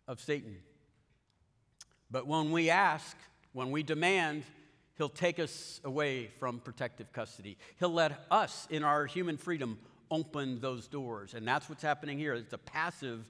of 0.08 0.20
Satan. 0.20 0.56
But 2.10 2.26
when 2.26 2.50
we 2.50 2.70
ask, 2.70 3.16
when 3.52 3.70
we 3.70 3.84
demand, 3.84 4.42
He'll 4.98 5.08
take 5.08 5.38
us 5.38 5.80
away 5.84 6.30
from 6.40 6.58
protective 6.58 7.12
custody. 7.12 7.56
He'll 7.78 7.88
let 7.92 8.26
us, 8.32 8.66
in 8.68 8.82
our 8.82 9.06
human 9.06 9.36
freedom, 9.36 9.78
open 10.10 10.60
those 10.60 10.88
doors. 10.88 11.34
And 11.34 11.46
that's 11.46 11.68
what's 11.68 11.82
happening 11.82 12.18
here. 12.18 12.34
It's 12.34 12.52
a 12.52 12.58
passive 12.58 13.28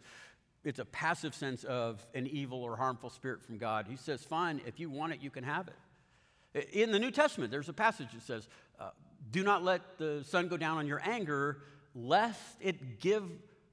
it's 0.64 0.79
a 0.79 0.85
passive 0.85 1.35
sense 1.35 1.64
of 1.64 2.05
an 2.14 2.27
evil 2.27 2.62
or 2.62 2.77
harmful 2.77 3.11
spirit 3.11 3.42
from 3.42 3.59
God. 3.59 3.87
He 3.88 3.96
says, 3.96 4.22
fine, 4.22 4.61
if 4.66 4.81
you 4.81 4.88
want 4.88 5.12
it, 5.12 5.20
you 5.20 5.31
can 5.31 5.44
have 5.44 5.68
it. 5.68 6.68
In 6.72 6.90
the 6.90 6.98
New 6.98 7.11
Testament, 7.11 7.50
there's 7.50 7.68
a 7.68 7.74
passage 7.74 8.12
that 8.12 8.22
says, 8.22 8.48
uh, 8.81 8.90
do 9.31 9.42
not 9.42 9.62
let 9.62 9.98
the 9.98 10.24
sun 10.27 10.48
go 10.48 10.57
down 10.57 10.79
on 10.79 10.87
your 10.87 11.03
anger, 11.05 11.59
lest 11.94 12.57
it 12.61 13.00
give 13.00 13.24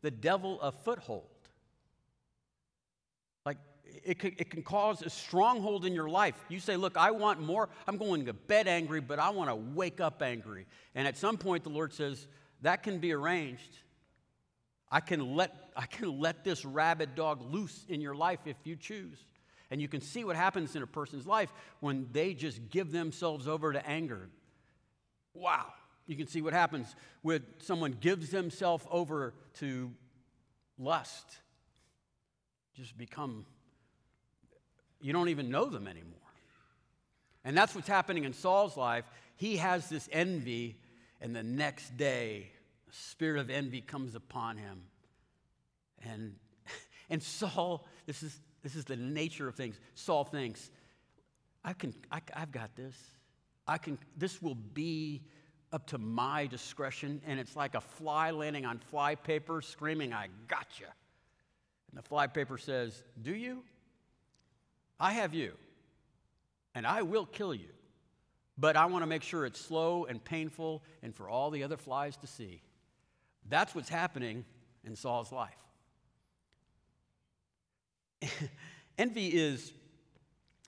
the 0.01 0.11
devil 0.11 0.59
a 0.61 0.71
foothold. 0.71 1.23
Like, 3.45 3.57
it 4.03 4.19
can, 4.19 4.33
it 4.37 4.49
can 4.49 4.63
cause 4.63 5.01
a 5.01 5.09
stronghold 5.09 5.85
in 5.85 5.93
your 5.93 6.09
life. 6.09 6.35
You 6.49 6.59
say, 6.59 6.75
Look, 6.75 6.97
I 6.97 7.11
want 7.11 7.39
more. 7.39 7.69
I'm 7.87 7.97
going 7.97 8.25
to 8.25 8.33
bed 8.33 8.67
angry, 8.67 8.99
but 8.99 9.19
I 9.19 9.29
want 9.29 9.49
to 9.49 9.55
wake 9.55 10.01
up 10.01 10.21
angry. 10.21 10.65
And 10.95 11.07
at 11.07 11.17
some 11.17 11.37
point, 11.37 11.63
the 11.63 11.69
Lord 11.69 11.93
says, 11.93 12.27
That 12.61 12.83
can 12.83 12.99
be 12.99 13.13
arranged. 13.13 13.77
I 14.91 14.99
can 14.99 15.35
let, 15.35 15.55
I 15.75 15.85
can 15.85 16.19
let 16.19 16.43
this 16.43 16.65
rabid 16.65 17.15
dog 17.15 17.41
loose 17.53 17.85
in 17.87 18.01
your 18.01 18.13
life 18.13 18.39
if 18.45 18.57
you 18.65 18.75
choose. 18.75 19.17
And 19.69 19.81
you 19.81 19.87
can 19.87 20.01
see 20.01 20.25
what 20.25 20.35
happens 20.35 20.75
in 20.75 20.83
a 20.83 20.87
person's 20.87 21.25
life 21.25 21.51
when 21.79 22.09
they 22.11 22.33
just 22.33 22.69
give 22.69 22.91
themselves 22.91 23.47
over 23.47 23.71
to 23.71 23.87
anger. 23.87 24.27
Wow. 25.33 25.67
You 26.07 26.17
can 26.17 26.27
see 26.27 26.41
what 26.41 26.51
happens 26.51 26.93
when 27.21 27.45
someone 27.59 27.95
gives 28.01 28.31
themselves 28.31 28.85
over 28.91 29.33
to 29.59 29.91
lust. 30.77 31.25
Just 32.75 32.97
become, 32.97 33.45
you 34.99 35.13
don't 35.13 35.29
even 35.29 35.49
know 35.49 35.65
them 35.65 35.87
anymore. 35.87 36.17
And 37.45 37.57
that's 37.57 37.73
what's 37.73 37.87
happening 37.87 38.25
in 38.25 38.33
Saul's 38.33 38.75
life. 38.75 39.05
He 39.37 39.57
has 39.57 39.87
this 39.87 40.09
envy, 40.11 40.77
and 41.21 41.33
the 41.33 41.43
next 41.43 41.95
day, 41.95 42.51
spirit 42.91 43.39
of 43.39 43.49
envy 43.49 43.81
comes 43.81 44.15
upon 44.15 44.57
him. 44.57 44.83
And, 46.03 46.35
and 47.09 47.21
Saul, 47.21 47.87
this 48.05 48.23
is, 48.23 48.39
this 48.63 48.75
is 48.75 48.85
the 48.85 48.95
nature 48.95 49.47
of 49.47 49.55
things. 49.55 49.79
Saul 49.95 50.23
thinks, 50.23 50.71
I 51.63 51.73
can, 51.73 51.93
I, 52.11 52.21
I've 52.33 52.51
got 52.51 52.75
this. 52.75 52.95
I 53.67 53.77
can, 53.77 53.97
this 54.17 54.41
will 54.41 54.55
be 54.55 55.23
up 55.71 55.87
to 55.87 55.97
my 55.97 56.47
discretion. 56.47 57.21
And 57.25 57.39
it's 57.39 57.55
like 57.55 57.75
a 57.75 57.81
fly 57.81 58.31
landing 58.31 58.65
on 58.65 58.79
fly 58.79 59.15
paper 59.15 59.61
screaming, 59.61 60.13
I 60.13 60.27
gotcha. 60.47 60.93
And 61.89 61.97
the 61.97 62.03
fly 62.03 62.27
paper 62.27 62.57
says, 62.57 63.03
Do 63.21 63.33
you? 63.33 63.63
I 64.99 65.13
have 65.13 65.33
you, 65.33 65.53
and 66.75 66.85
I 66.85 67.01
will 67.01 67.25
kill 67.25 67.55
you. 67.55 67.69
But 68.55 68.77
I 68.77 68.85
want 68.85 69.01
to 69.01 69.07
make 69.07 69.23
sure 69.23 69.47
it's 69.47 69.59
slow 69.59 70.05
and 70.05 70.23
painful 70.23 70.83
and 71.01 71.15
for 71.15 71.27
all 71.27 71.49
the 71.49 71.63
other 71.63 71.77
flies 71.77 72.17
to 72.17 72.27
see. 72.27 72.61
That's 73.49 73.75
what's 73.75 73.89
happening 73.89 74.45
in 74.83 74.95
Saul's 74.95 75.31
life. 75.31 75.51
Envy 78.97 79.27
is, 79.27 79.73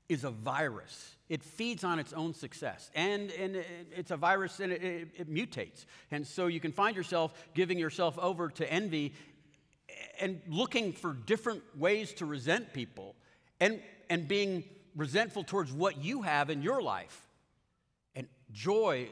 is 0.10 0.24
a 0.24 0.32
virus. 0.32 1.16
It 1.30 1.44
feeds 1.44 1.84
on 1.84 2.00
its 2.00 2.14
own 2.14 2.34
success. 2.34 2.92
And, 2.96 3.32
and 3.32 3.64
it's 3.96 4.12
a 4.12 4.18
virus 4.18 4.60
and 4.60 4.72
it, 4.72 4.84
it, 4.84 5.08
it 5.16 5.34
mutates. 5.34 5.86
And 6.12 6.26
so 6.28 6.48
you 6.48 6.60
can 6.60 6.72
find 6.72 6.96
yourself 6.96 7.34
giving 7.54 7.80
yourself 7.80 8.18
over 8.20 8.50
to 8.50 8.72
envy 8.72 9.14
and 10.20 10.42
looking 10.48 10.94
for 10.94 11.14
different 11.14 11.64
ways 11.78 12.14
to 12.14 12.26
resent 12.26 12.74
people 12.74 13.16
and, 13.60 13.80
and 14.10 14.28
being 14.28 14.64
resentful 14.96 15.44
towards 15.44 15.72
what 15.72 16.04
you 16.04 16.22
have 16.22 16.50
in 16.50 16.62
your 16.62 16.82
life. 16.82 17.28
And 18.16 18.28
joy, 18.52 19.10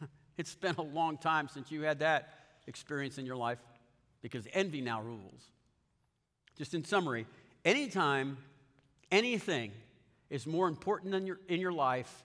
it's 0.38 0.54
been 0.54 0.74
a 0.76 0.82
long 0.82 1.18
time 1.18 1.48
since 1.48 1.70
you 1.70 1.82
had 1.82 2.00
that 2.00 2.39
experience 2.70 3.18
in 3.18 3.26
your 3.26 3.36
life 3.36 3.58
because 4.22 4.46
envy 4.54 4.80
now 4.80 5.02
rules. 5.02 5.50
Just 6.56 6.72
in 6.72 6.84
summary, 6.84 7.26
anytime 7.64 8.38
anything 9.10 9.72
is 10.30 10.46
more 10.46 10.68
important 10.68 11.14
in 11.14 11.26
your, 11.26 11.38
in 11.48 11.60
your 11.60 11.72
life 11.72 12.24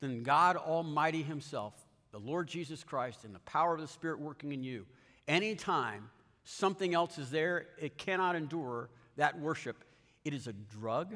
than 0.00 0.22
God 0.22 0.56
Almighty 0.56 1.22
Himself, 1.22 1.74
the 2.10 2.18
Lord 2.18 2.48
Jesus 2.48 2.82
Christ, 2.82 3.24
and 3.24 3.34
the 3.34 3.40
power 3.40 3.74
of 3.74 3.80
the 3.80 3.86
Spirit 3.86 4.18
working 4.18 4.52
in 4.52 4.64
you, 4.64 4.86
anytime 5.28 6.10
something 6.44 6.94
else 6.94 7.18
is 7.18 7.30
there, 7.30 7.66
it 7.78 7.98
cannot 7.98 8.34
endure 8.34 8.88
that 9.16 9.38
worship. 9.38 9.84
It 10.24 10.34
is 10.34 10.46
a 10.46 10.52
drug, 10.52 11.14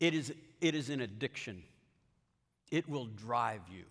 it 0.00 0.14
is, 0.14 0.32
it 0.60 0.74
is 0.74 0.90
an 0.90 1.00
addiction. 1.00 1.62
It 2.70 2.88
will 2.88 3.06
drive 3.06 3.60
you, 3.70 3.84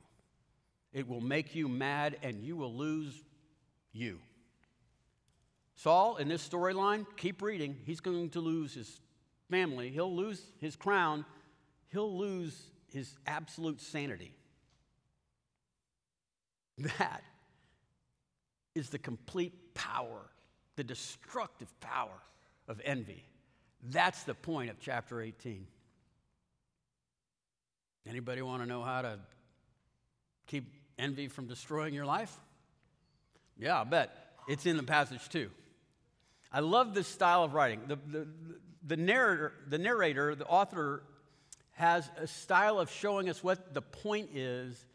it 0.92 1.08
will 1.08 1.22
make 1.22 1.56
you 1.56 1.70
mad, 1.70 2.18
and 2.24 2.44
you 2.44 2.56
will 2.56 2.74
lose 2.74 3.24
you. 3.96 4.20
Saul, 5.76 6.18
in 6.18 6.28
this 6.28 6.48
storyline, 6.48 7.06
keep 7.18 7.42
reading, 7.42 7.78
he's 7.86 8.00
going 8.00 8.30
to 8.32 8.40
lose 8.40 8.74
his 8.74 9.00
family, 9.50 9.90
he'll 9.90 10.14
lose 10.14 10.42
his 10.60 10.76
crown, 10.76 11.26
he'll 11.92 12.18
lose 12.18 12.60
his 12.92 13.16
absolute 13.28 13.82
sanity. 13.82 14.34
That 16.78 17.24
is 18.74 18.90
the 18.90 19.00
complete 19.00 19.74
power, 19.74 20.22
the 20.76 20.84
destructive 20.84 21.80
power 21.80 22.22
of 22.68 22.82
envy. 22.84 23.24
That's 23.84 24.24
the 24.24 24.34
point 24.34 24.72
of 24.72 24.80
chapter 24.80 25.22
18. 25.22 25.68
Anybody 28.08 28.42
want 28.42 28.62
to 28.62 28.68
know 28.68 28.84
how 28.84 29.02
to 29.02 29.20
keep 30.48 30.72
envy 30.98 31.28
from 31.28 31.48
destroying 31.48 31.94
your 31.94 32.06
life? 32.06 32.36
Yeah, 33.58 33.82
I 33.82 33.84
bet. 33.84 34.10
It's 34.48 34.66
in 34.66 34.78
the 34.78 34.84
passage 34.84 35.28
too. 35.30 35.50
I 36.52 36.60
love 36.60 36.94
this 36.94 37.08
style 37.08 37.44
of 37.44 37.54
writing. 37.54 37.82
The, 37.88 37.98
the, 38.08 38.28
the, 38.86 38.98
narrator, 38.98 39.54
the 39.68 39.78
narrator, 39.78 40.36
the 40.36 40.46
author, 40.46 41.04
has 41.74 42.10
a 42.18 42.28
style 42.28 42.80
of 42.80 42.90
showing 42.90 43.30
us 43.30 43.44
what 43.44 43.74
the 43.74 43.82
point 43.82 44.30
is 44.34 44.86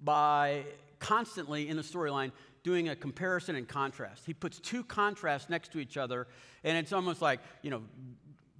by 0.00 0.64
constantly 0.98 1.68
in 1.68 1.76
the 1.76 1.82
storyline 1.82 2.32
doing 2.64 2.88
a 2.88 2.96
comparison 2.96 3.54
and 3.54 3.68
contrast. 3.68 4.24
He 4.26 4.34
puts 4.34 4.58
two 4.58 4.82
contrasts 4.82 5.48
next 5.48 5.72
to 5.72 5.78
each 5.78 5.96
other, 5.96 6.26
and 6.64 6.76
it's 6.76 6.92
almost 6.92 7.22
like, 7.22 7.40
you 7.62 7.70
know, 7.70 7.82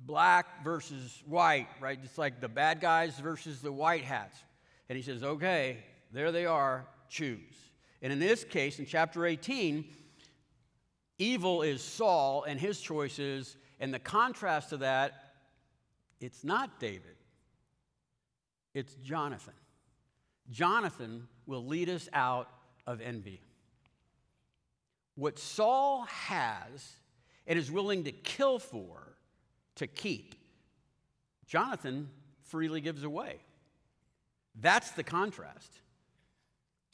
black 0.07 0.62
versus 0.62 1.23
white, 1.27 1.67
right? 1.81 1.99
It's 2.05 2.19
like 2.19 2.40
the 2.40 2.49
bad 2.49 2.81
guys 2.81 3.19
versus 3.19 3.61
the 3.62 3.73
white 3.73 4.05
hats. 4.05 4.37
And 4.88 4.97
he 4.97 5.03
says, 5.03 5.23
okay, 5.23 5.79
there 6.12 6.31
they 6.31 6.45
are, 6.45 6.87
choose. 7.09 7.40
And 8.05 8.12
in 8.12 8.19
this 8.19 8.45
case, 8.45 8.79
in 8.79 8.85
chapter 8.85 9.25
18, 9.25 9.83
evil 11.19 11.62
is 11.62 11.83
Saul 11.83 12.45
and 12.47 12.61
his 12.61 12.79
choices, 12.79 13.57
and 13.81 13.95
the 13.95 13.99
contrast 13.99 14.69
to 14.69 14.77
that, 14.77 15.33
it's 16.21 16.45
not 16.45 16.79
David, 16.79 17.17
it's 18.75 18.95
Jonathan. 18.97 19.55
Jonathan 20.51 21.27
will 21.47 21.64
lead 21.64 21.88
us 21.88 22.07
out 22.12 22.51
of 22.87 23.01
envy. 23.01 23.40
What 25.14 25.38
Saul 25.38 26.03
has 26.03 26.93
and 27.47 27.59
is 27.59 27.71
willing 27.71 28.05
to 28.05 28.12
kill 28.12 28.59
for, 28.59 29.17
to 29.77 29.87
keep, 29.87 30.35
Jonathan 31.47 32.11
freely 32.43 32.83
gives 32.83 33.03
away. 33.03 33.38
That's 34.61 34.90
the 34.90 35.05
contrast. 35.05 35.81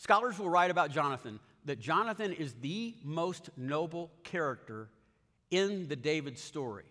Scholars 0.00 0.38
will 0.38 0.48
write 0.48 0.70
about 0.70 0.90
Jonathan 0.90 1.38
that 1.66 1.78
Jonathan 1.78 2.32
is 2.32 2.54
the 2.62 2.94
most 3.04 3.50
noble 3.58 4.10
character 4.24 4.88
in 5.50 5.88
the 5.88 5.94
David 5.94 6.38
story. 6.38 6.86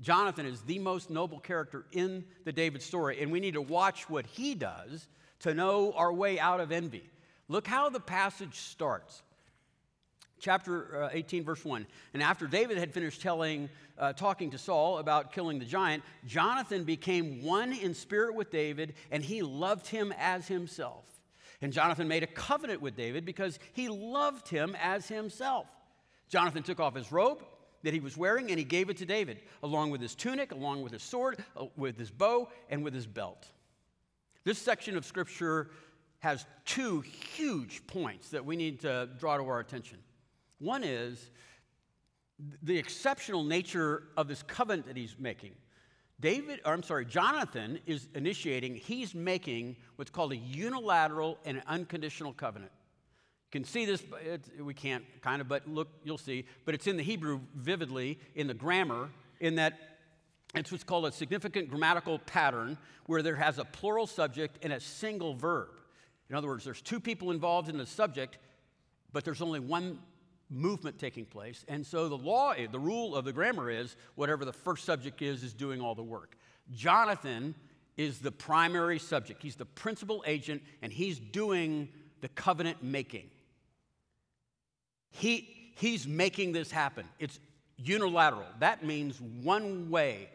Jonathan 0.00 0.46
is 0.46 0.62
the 0.62 0.78
most 0.78 1.10
noble 1.10 1.38
character 1.38 1.84
in 1.92 2.24
the 2.46 2.52
David 2.52 2.80
story, 2.80 3.20
and 3.20 3.30
we 3.30 3.40
need 3.40 3.52
to 3.52 3.60
watch 3.60 4.08
what 4.08 4.24
he 4.24 4.54
does 4.54 5.06
to 5.40 5.52
know 5.52 5.92
our 5.92 6.10
way 6.10 6.40
out 6.40 6.60
of 6.60 6.72
envy. 6.72 7.06
Look 7.48 7.66
how 7.66 7.90
the 7.90 8.00
passage 8.00 8.54
starts 8.54 9.22
chapter 10.38 11.04
uh, 11.04 11.10
18 11.12 11.44
verse 11.44 11.64
1 11.64 11.86
and 12.12 12.22
after 12.22 12.46
david 12.46 12.76
had 12.76 12.92
finished 12.92 13.22
telling 13.22 13.70
uh, 13.98 14.12
talking 14.12 14.50
to 14.50 14.58
saul 14.58 14.98
about 14.98 15.32
killing 15.32 15.58
the 15.58 15.64
giant 15.64 16.02
jonathan 16.26 16.84
became 16.84 17.42
one 17.42 17.72
in 17.72 17.94
spirit 17.94 18.34
with 18.34 18.50
david 18.50 18.92
and 19.10 19.24
he 19.24 19.40
loved 19.40 19.86
him 19.86 20.12
as 20.18 20.46
himself 20.46 21.15
and 21.60 21.72
jonathan 21.72 22.08
made 22.08 22.22
a 22.22 22.26
covenant 22.26 22.80
with 22.80 22.96
david 22.96 23.24
because 23.24 23.58
he 23.72 23.88
loved 23.88 24.48
him 24.48 24.76
as 24.80 25.08
himself. 25.08 25.66
Jonathan 26.28 26.62
took 26.62 26.80
off 26.80 26.94
his 26.94 27.12
robe 27.12 27.44
that 27.82 27.94
he 27.94 28.00
was 28.00 28.16
wearing 28.16 28.50
and 28.50 28.58
he 28.58 28.64
gave 28.64 28.90
it 28.90 28.96
to 28.96 29.06
david 29.06 29.40
along 29.62 29.90
with 29.90 30.00
his 30.00 30.14
tunic 30.14 30.52
along 30.52 30.82
with 30.82 30.92
his 30.92 31.02
sword 31.02 31.44
uh, 31.56 31.66
with 31.76 31.98
his 31.98 32.10
bow 32.10 32.48
and 32.68 32.82
with 32.82 32.94
his 32.94 33.06
belt. 33.06 33.46
This 34.44 34.58
section 34.58 34.96
of 34.96 35.04
scripture 35.04 35.70
has 36.20 36.46
two 36.64 37.00
huge 37.00 37.86
points 37.86 38.30
that 38.30 38.44
we 38.44 38.56
need 38.56 38.80
to 38.80 39.08
draw 39.18 39.36
to 39.36 39.44
our 39.44 39.60
attention. 39.60 39.98
One 40.58 40.82
is 40.82 41.30
the 42.62 42.76
exceptional 42.76 43.44
nature 43.44 44.04
of 44.16 44.28
this 44.28 44.42
covenant 44.42 44.86
that 44.86 44.96
he's 44.96 45.16
making. 45.18 45.52
David, 46.18 46.60
or 46.64 46.72
I'm 46.72 46.82
sorry, 46.82 47.04
Jonathan 47.04 47.78
is 47.86 48.08
initiating, 48.14 48.76
he's 48.76 49.14
making 49.14 49.76
what's 49.96 50.10
called 50.10 50.32
a 50.32 50.36
unilateral 50.36 51.38
and 51.44 51.62
unconditional 51.66 52.32
covenant. 52.32 52.72
You 53.48 53.60
can 53.60 53.64
see 53.64 53.84
this, 53.84 54.02
we 54.58 54.74
can't 54.74 55.04
kind 55.20 55.40
of, 55.40 55.48
but 55.48 55.68
look, 55.68 55.88
you'll 56.04 56.18
see. 56.18 56.46
But 56.64 56.74
it's 56.74 56.86
in 56.86 56.96
the 56.96 57.02
Hebrew 57.02 57.40
vividly, 57.54 58.18
in 58.34 58.46
the 58.46 58.54
grammar, 58.54 59.10
in 59.40 59.56
that 59.56 59.78
it's 60.54 60.72
what's 60.72 60.84
called 60.84 61.04
a 61.04 61.12
significant 61.12 61.68
grammatical 61.68 62.18
pattern 62.20 62.78
where 63.06 63.22
there 63.22 63.36
has 63.36 63.58
a 63.58 63.64
plural 63.64 64.06
subject 64.06 64.58
and 64.62 64.72
a 64.72 64.80
single 64.80 65.34
verb. 65.34 65.68
In 66.30 66.34
other 66.34 66.48
words, 66.48 66.64
there's 66.64 66.80
two 66.80 66.98
people 66.98 67.30
involved 67.30 67.68
in 67.68 67.76
the 67.76 67.86
subject, 67.86 68.38
but 69.12 69.24
there's 69.24 69.42
only 69.42 69.60
one 69.60 69.98
movement 70.48 70.98
taking 70.98 71.24
place. 71.24 71.64
And 71.68 71.84
so 71.86 72.08
the 72.08 72.16
law, 72.16 72.54
the 72.54 72.78
rule 72.78 73.16
of 73.16 73.24
the 73.24 73.32
grammar 73.32 73.70
is 73.70 73.96
whatever 74.14 74.44
the 74.44 74.52
first 74.52 74.84
subject 74.84 75.22
is, 75.22 75.42
is 75.42 75.52
doing 75.52 75.80
all 75.80 75.94
the 75.94 76.02
work. 76.02 76.36
Jonathan 76.72 77.54
is 77.96 78.18
the 78.18 78.32
primary 78.32 78.98
subject, 78.98 79.42
he's 79.42 79.56
the 79.56 79.64
principal 79.64 80.22
agent, 80.26 80.62
and 80.82 80.92
he's 80.92 81.18
doing 81.18 81.88
the 82.20 82.28
covenant 82.28 82.82
making. 82.82 83.30
He, 85.10 85.72
he's 85.76 86.06
making 86.06 86.52
this 86.52 86.70
happen. 86.70 87.06
It's 87.18 87.40
unilateral. 87.78 88.46
That 88.60 88.84
means 88.84 89.20
one 89.20 89.90
way. 89.90 90.28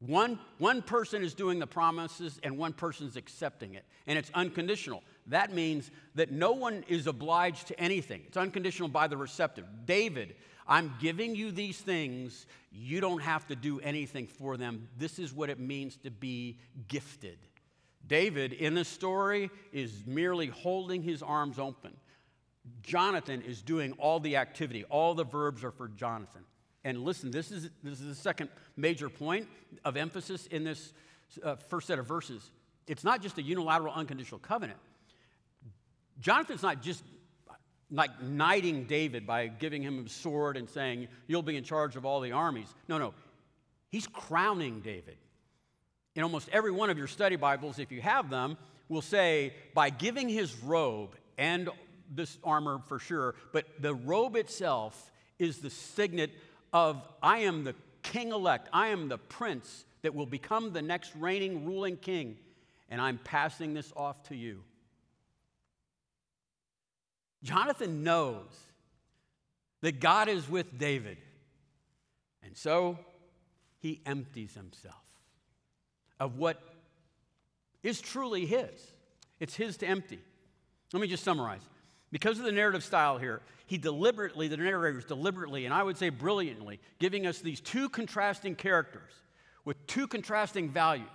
One, 0.00 0.38
one 0.58 0.82
person 0.82 1.22
is 1.22 1.32
doing 1.32 1.58
the 1.58 1.66
promises 1.66 2.38
and 2.42 2.58
one 2.58 2.74
person 2.74 3.06
is 3.06 3.16
accepting 3.16 3.74
it. 3.74 3.84
And 4.06 4.18
it's 4.18 4.30
unconditional. 4.34 5.02
That 5.28 5.52
means 5.54 5.90
that 6.14 6.30
no 6.30 6.52
one 6.52 6.84
is 6.88 7.06
obliged 7.06 7.68
to 7.68 7.80
anything. 7.80 8.22
It's 8.26 8.36
unconditional 8.36 8.88
by 8.88 9.06
the 9.06 9.16
receptive. 9.16 9.64
David, 9.86 10.34
I'm 10.66 10.94
giving 11.00 11.34
you 11.34 11.50
these 11.50 11.78
things. 11.78 12.46
You 12.70 13.00
don't 13.00 13.22
have 13.22 13.46
to 13.48 13.56
do 13.56 13.80
anything 13.80 14.26
for 14.26 14.56
them. 14.56 14.88
This 14.98 15.18
is 15.18 15.32
what 15.32 15.50
it 15.50 15.58
means 15.58 15.96
to 15.98 16.10
be 16.10 16.58
gifted. 16.88 17.38
David, 18.06 18.52
in 18.52 18.74
the 18.74 18.84
story, 18.84 19.50
is 19.72 20.02
merely 20.06 20.48
holding 20.48 21.02
his 21.02 21.22
arms 21.22 21.58
open. 21.58 21.94
Jonathan 22.82 23.42
is 23.42 23.62
doing 23.62 23.92
all 23.92 24.20
the 24.20 24.36
activity. 24.36 24.84
All 24.84 25.14
the 25.14 25.24
verbs 25.24 25.64
are 25.64 25.70
for 25.70 25.88
Jonathan. 25.88 26.42
And 26.84 27.02
listen, 27.02 27.30
this 27.30 27.50
is, 27.50 27.70
this 27.82 28.00
is 28.00 28.06
the 28.06 28.14
second 28.14 28.50
major 28.76 29.08
point 29.08 29.48
of 29.86 29.96
emphasis 29.96 30.46
in 30.48 30.64
this 30.64 30.92
uh, 31.42 31.56
first 31.56 31.86
set 31.86 31.98
of 31.98 32.06
verses. 32.06 32.50
It's 32.86 33.04
not 33.04 33.22
just 33.22 33.38
a 33.38 33.42
unilateral, 33.42 33.94
unconditional 33.94 34.38
covenant. 34.40 34.78
Jonathan's 36.24 36.62
not 36.62 36.80
just 36.80 37.04
like 37.90 38.22
knighting 38.22 38.84
David 38.84 39.26
by 39.26 39.46
giving 39.46 39.82
him 39.82 40.06
a 40.06 40.08
sword 40.08 40.56
and 40.56 40.68
saying, 40.70 41.06
You'll 41.26 41.42
be 41.42 41.54
in 41.54 41.64
charge 41.64 41.96
of 41.96 42.06
all 42.06 42.22
the 42.22 42.32
armies. 42.32 42.74
No, 42.88 42.96
no. 42.96 43.12
He's 43.90 44.06
crowning 44.06 44.80
David. 44.80 45.18
In 46.16 46.22
almost 46.22 46.48
every 46.50 46.70
one 46.70 46.88
of 46.88 46.96
your 46.96 47.08
study 47.08 47.36
Bibles, 47.36 47.78
if 47.78 47.92
you 47.92 48.00
have 48.00 48.30
them, 48.30 48.56
will 48.88 49.02
say, 49.02 49.52
by 49.74 49.90
giving 49.90 50.30
his 50.30 50.56
robe 50.62 51.14
and 51.36 51.68
this 52.10 52.38
armor 52.42 52.80
for 52.86 52.98
sure, 52.98 53.34
but 53.52 53.66
the 53.80 53.94
robe 53.94 54.36
itself 54.36 55.12
is 55.38 55.58
the 55.58 55.68
signet 55.68 56.30
of 56.72 57.06
I 57.22 57.40
am 57.40 57.64
the 57.64 57.74
king 58.02 58.32
elect, 58.32 58.70
I 58.72 58.88
am 58.88 59.08
the 59.10 59.18
prince 59.18 59.84
that 60.00 60.14
will 60.14 60.26
become 60.26 60.72
the 60.72 60.82
next 60.82 61.14
reigning, 61.16 61.66
ruling 61.66 61.98
king, 61.98 62.38
and 62.88 62.98
I'm 62.98 63.18
passing 63.18 63.74
this 63.74 63.92
off 63.94 64.22
to 64.28 64.34
you. 64.34 64.62
Jonathan 67.44 68.02
knows 68.02 68.48
that 69.82 70.00
God 70.00 70.28
is 70.28 70.48
with 70.48 70.78
David. 70.78 71.18
And 72.42 72.56
so 72.56 72.98
he 73.80 74.00
empties 74.06 74.54
himself 74.54 74.94
of 76.18 76.38
what 76.38 76.60
is 77.82 78.00
truly 78.00 78.46
his. 78.46 78.92
It's 79.38 79.54
his 79.54 79.76
to 79.78 79.86
empty. 79.86 80.20
Let 80.92 81.00
me 81.00 81.06
just 81.06 81.22
summarize. 81.22 81.60
Because 82.10 82.38
of 82.38 82.44
the 82.44 82.52
narrative 82.52 82.82
style 82.82 83.18
here, 83.18 83.42
he 83.66 83.76
deliberately, 83.76 84.48
the 84.48 84.56
narrator 84.56 84.98
is 84.98 85.04
deliberately, 85.04 85.66
and 85.66 85.74
I 85.74 85.82
would 85.82 85.98
say 85.98 86.08
brilliantly, 86.08 86.80
giving 86.98 87.26
us 87.26 87.40
these 87.40 87.60
two 87.60 87.88
contrasting 87.88 88.54
characters 88.54 89.12
with 89.64 89.86
two 89.86 90.06
contrasting 90.06 90.70
values. 90.70 91.08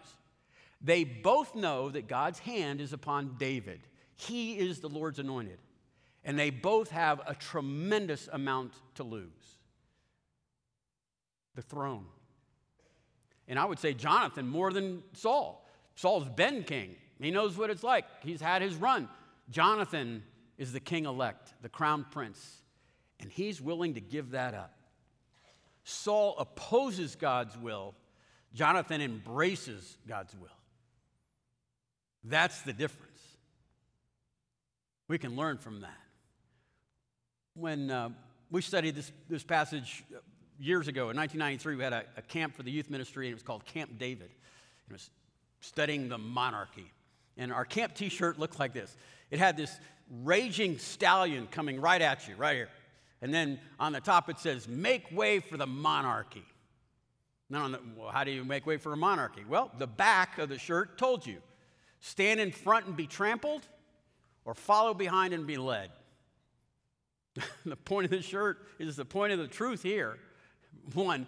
They 0.81 1.03
both 1.05 1.55
know 1.55 1.89
that 1.89 2.07
God's 2.07 2.39
hand 2.39 2.81
is 2.81 2.93
upon 2.93 3.35
David. 3.39 3.81
He 4.15 4.59
is 4.59 4.79
the 4.79 4.89
Lord's 4.89 5.19
anointed 5.19 5.57
and 6.23 6.37
they 6.37 6.49
both 6.49 6.91
have 6.91 7.21
a 7.25 7.33
tremendous 7.33 8.29
amount 8.31 8.73
to 8.95 9.03
lose 9.03 9.29
the 11.55 11.61
throne. 11.61 12.05
And 13.47 13.57
I 13.57 13.65
would 13.65 13.79
say 13.79 13.93
Jonathan 13.93 14.47
more 14.47 14.71
than 14.71 15.03
Saul. 15.13 15.67
Saul's 15.95 16.29
been 16.29 16.63
king, 16.63 16.95
he 17.19 17.31
knows 17.31 17.57
what 17.57 17.69
it's 17.69 17.83
like, 17.83 18.05
he's 18.23 18.41
had 18.41 18.61
his 18.61 18.75
run. 18.75 19.09
Jonathan 19.49 20.23
is 20.57 20.71
the 20.71 20.79
king 20.79 21.05
elect, 21.05 21.53
the 21.61 21.69
crown 21.69 22.05
prince, 22.11 22.61
and 23.19 23.31
he's 23.31 23.59
willing 23.59 23.95
to 23.95 24.01
give 24.01 24.31
that 24.31 24.53
up. 24.53 24.73
Saul 25.83 26.35
opposes 26.37 27.15
God's 27.15 27.57
will, 27.57 27.95
Jonathan 28.53 29.01
embraces 29.01 29.97
God's 30.07 30.35
will. 30.35 30.47
That's 32.23 32.61
the 32.61 32.73
difference. 32.73 33.19
We 35.07 35.17
can 35.17 35.35
learn 35.35 35.57
from 35.57 35.81
that 35.81 36.08
when 37.59 37.91
uh, 37.91 38.09
we 38.51 38.61
studied 38.61 38.95
this, 38.95 39.11
this 39.29 39.43
passage 39.43 40.03
years 40.59 40.87
ago 40.87 41.09
in 41.09 41.17
1993, 41.17 41.75
we 41.75 41.83
had 41.83 41.93
a, 41.93 42.03
a, 42.17 42.21
camp 42.21 42.55
for 42.55 42.63
the 42.63 42.71
youth 42.71 42.89
ministry, 42.89 43.27
and 43.27 43.31
it 43.31 43.35
was 43.35 43.43
called 43.43 43.65
Camp 43.65 43.97
David. 43.97 44.29
It 44.89 44.93
was 44.93 45.09
studying 45.59 46.09
the 46.09 46.17
monarchy. 46.17 46.91
And 47.37 47.51
our 47.51 47.65
camp 47.65 47.95
t 47.95 48.09
shirt 48.09 48.39
looked 48.39 48.59
like 48.59 48.73
this 48.73 48.95
it 49.29 49.39
had 49.39 49.57
this 49.57 49.79
raging 50.23 50.77
stallion 50.79 51.47
coming 51.47 51.79
right 51.79 52.01
at 52.01 52.27
you, 52.27 52.35
right 52.35 52.55
here. 52.55 52.69
And 53.21 53.33
then 53.33 53.59
on 53.79 53.91
the 53.91 54.01
top 54.01 54.29
it 54.29 54.39
says, 54.39 54.67
Make 54.67 55.11
way 55.11 55.39
for 55.39 55.57
the 55.57 55.67
monarchy. 55.67 56.45
Now, 57.49 57.67
the, 57.67 57.79
well, 57.97 58.09
how 58.09 58.23
do 58.23 58.31
you 58.31 58.43
make 58.43 58.65
way 58.65 58.77
for 58.77 58.93
a 58.93 58.97
monarchy? 58.97 59.43
Well, 59.47 59.71
the 59.77 59.87
back 59.87 60.37
of 60.37 60.49
the 60.49 60.59
shirt 60.59 60.97
told 60.97 61.25
you 61.25 61.37
stand 61.99 62.39
in 62.39 62.51
front 62.51 62.85
and 62.85 62.95
be 62.95 63.07
trampled, 63.07 63.67
or 64.45 64.53
follow 64.53 64.93
behind 64.93 65.33
and 65.33 65.45
be 65.45 65.57
led. 65.57 65.91
the 67.65 67.75
point 67.75 68.05
of 68.05 68.11
the 68.11 68.21
shirt 68.21 68.65
is 68.77 68.95
the 68.95 69.05
point 69.05 69.33
of 69.33 69.39
the 69.39 69.47
truth 69.47 69.83
here. 69.83 70.17
One, 70.93 71.27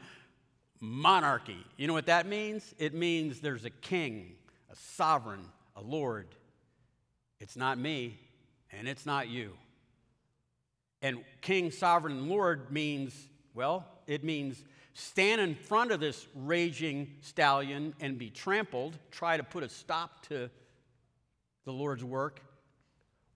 monarchy. 0.79 1.57
You 1.77 1.87
know 1.87 1.93
what 1.93 2.07
that 2.07 2.25
means? 2.25 2.73
It 2.77 2.93
means 2.93 3.39
there's 3.39 3.65
a 3.65 3.69
king, 3.69 4.33
a 4.71 4.75
sovereign, 4.75 5.45
a 5.75 5.81
lord. 5.81 6.27
It's 7.39 7.55
not 7.55 7.77
me, 7.77 8.19
and 8.71 8.87
it's 8.87 9.05
not 9.05 9.27
you. 9.27 9.53
And 11.01 11.23
king, 11.41 11.71
sovereign, 11.71 12.17
and 12.17 12.29
lord 12.29 12.71
means, 12.71 13.15
well, 13.53 13.85
it 14.07 14.23
means 14.23 14.63
stand 14.93 15.41
in 15.41 15.55
front 15.55 15.91
of 15.91 15.99
this 15.99 16.27
raging 16.35 17.07
stallion 17.21 17.95
and 17.99 18.17
be 18.17 18.29
trampled, 18.29 18.97
try 19.09 19.37
to 19.37 19.43
put 19.43 19.63
a 19.63 19.69
stop 19.69 20.25
to 20.27 20.49
the 21.65 21.71
Lord's 21.71 22.03
work, 22.03 22.41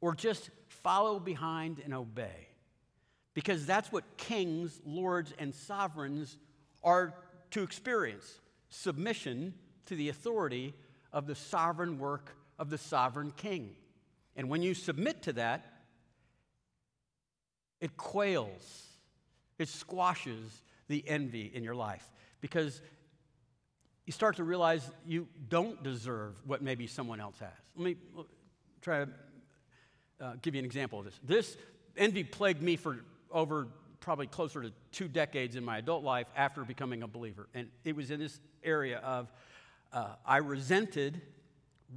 or 0.02 0.14
just 0.14 0.50
follow 0.68 1.20
behind 1.20 1.82
and 1.84 1.94
obey 1.94 2.50
because 3.36 3.66
that's 3.68 3.92
what 3.92 4.04
kings, 4.18 4.82
lords, 4.86 5.32
and 5.38 5.54
sovereigns 5.54 6.38
are 6.84 7.14
to 7.52 7.62
experience 7.62 8.40
submission 8.70 9.54
to 9.86 9.96
the 9.96 10.10
authority 10.10 10.74
of 11.14 11.28
the 11.28 11.36
sovereign 11.36 12.00
work 12.00 12.36
of 12.58 12.70
the 12.70 12.78
sovereign 12.78 13.32
king. 13.36 13.76
And 14.36 14.50
when 14.50 14.64
you 14.64 14.74
submit 14.74 15.22
to 15.24 15.34
that, 15.34 15.66
it 17.80 17.98
quails, 17.98 18.88
it 19.60 19.68
squashes 19.68 20.62
the 20.88 21.04
envy 21.08 21.52
in 21.54 21.64
your 21.64 21.76
life 21.76 22.10
because 22.42 22.82
you 24.06 24.14
start 24.14 24.38
to 24.38 24.44
realize 24.44 24.90
you 25.06 25.28
don't 25.50 25.84
deserve 25.84 26.36
what 26.46 26.62
maybe 26.62 26.88
someone 26.88 27.20
else 27.20 27.38
has. 27.40 27.50
Let 27.76 27.86
me 27.86 27.96
try 28.82 29.06
to 29.06 29.12
uh, 30.22 30.34
give 30.42 30.56
you 30.56 30.60
an 30.60 30.66
example 30.66 31.00
of 31.00 31.06
this. 31.06 31.20
This 31.24 31.58
envy 31.98 32.24
plagued 32.24 32.62
me 32.62 32.76
for 32.76 33.00
over 33.36 33.68
probably 34.00 34.28
closer 34.28 34.62
to 34.62 34.72
two 34.92 35.08
decades 35.08 35.56
in 35.56 35.64
my 35.64 35.78
adult 35.78 36.04
life 36.04 36.28
after 36.36 36.64
becoming 36.64 37.04
a 37.04 37.08
believer. 37.08 37.48
And 37.54 37.68
it 37.84 37.96
was 37.96 38.10
in 38.10 38.20
this 38.20 38.40
area 38.64 38.98
of 39.00 39.32
uh, 39.92 40.10
I 40.26 40.38
resented 40.38 41.22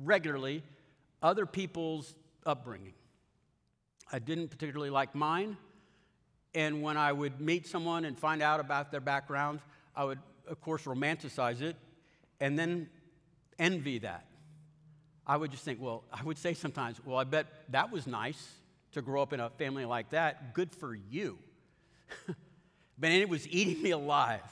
regularly 0.02 0.62
other 1.22 1.46
people's 1.46 2.14
upbringing. 2.44 2.94
I 4.12 4.18
didn't 4.18 4.48
particularly 4.48 4.90
like 4.90 5.14
mine. 5.14 5.56
And 6.54 6.82
when 6.82 6.96
I 6.96 7.12
would 7.12 7.40
meet 7.40 7.66
someone 7.66 8.04
and 8.04 8.18
find 8.18 8.42
out 8.42 8.58
about 8.58 8.90
their 8.90 9.00
background, 9.00 9.60
I 9.94 10.04
would, 10.04 10.18
of 10.48 10.60
course, 10.60 10.84
romanticize 10.84 11.60
it 11.60 11.76
and 12.40 12.58
then 12.58 12.88
envy 13.58 13.98
that. 13.98 14.26
I 15.26 15.36
would 15.36 15.50
just 15.50 15.64
think, 15.64 15.78
well, 15.80 16.04
I 16.12 16.22
would 16.22 16.38
say 16.38 16.54
sometimes, 16.54 17.00
well, 17.04 17.18
I 17.18 17.24
bet 17.24 17.46
that 17.70 17.92
was 17.92 18.06
nice 18.06 18.42
to 18.98 19.02
grow 19.02 19.22
up 19.22 19.32
in 19.32 19.40
a 19.40 19.50
family 19.50 19.84
like 19.84 20.10
that. 20.10 20.54
Good 20.54 20.74
for 20.74 20.94
you. 20.94 21.38
but 22.98 23.10
it 23.10 23.28
was 23.28 23.48
eating 23.48 23.82
me 23.82 23.90
alive. 23.90 24.42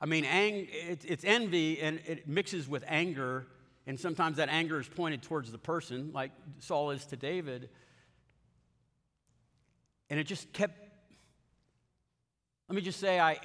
I 0.00 0.06
mean, 0.06 0.24
ang- 0.24 0.68
it's 0.70 1.24
envy 1.24 1.80
and 1.80 2.00
it 2.06 2.28
mixes 2.28 2.68
with 2.68 2.84
anger, 2.86 3.46
and 3.86 3.98
sometimes 3.98 4.36
that 4.36 4.48
anger 4.48 4.78
is 4.78 4.88
pointed 4.88 5.22
towards 5.22 5.50
the 5.50 5.58
person, 5.58 6.10
like 6.12 6.32
Saul 6.58 6.90
is 6.90 7.04
to 7.06 7.16
David. 7.16 7.68
And 10.10 10.20
it 10.20 10.24
just 10.24 10.52
kept, 10.52 10.78
let 12.68 12.76
me 12.76 12.82
just 12.82 13.00
say, 13.00 13.18
I, 13.18 13.38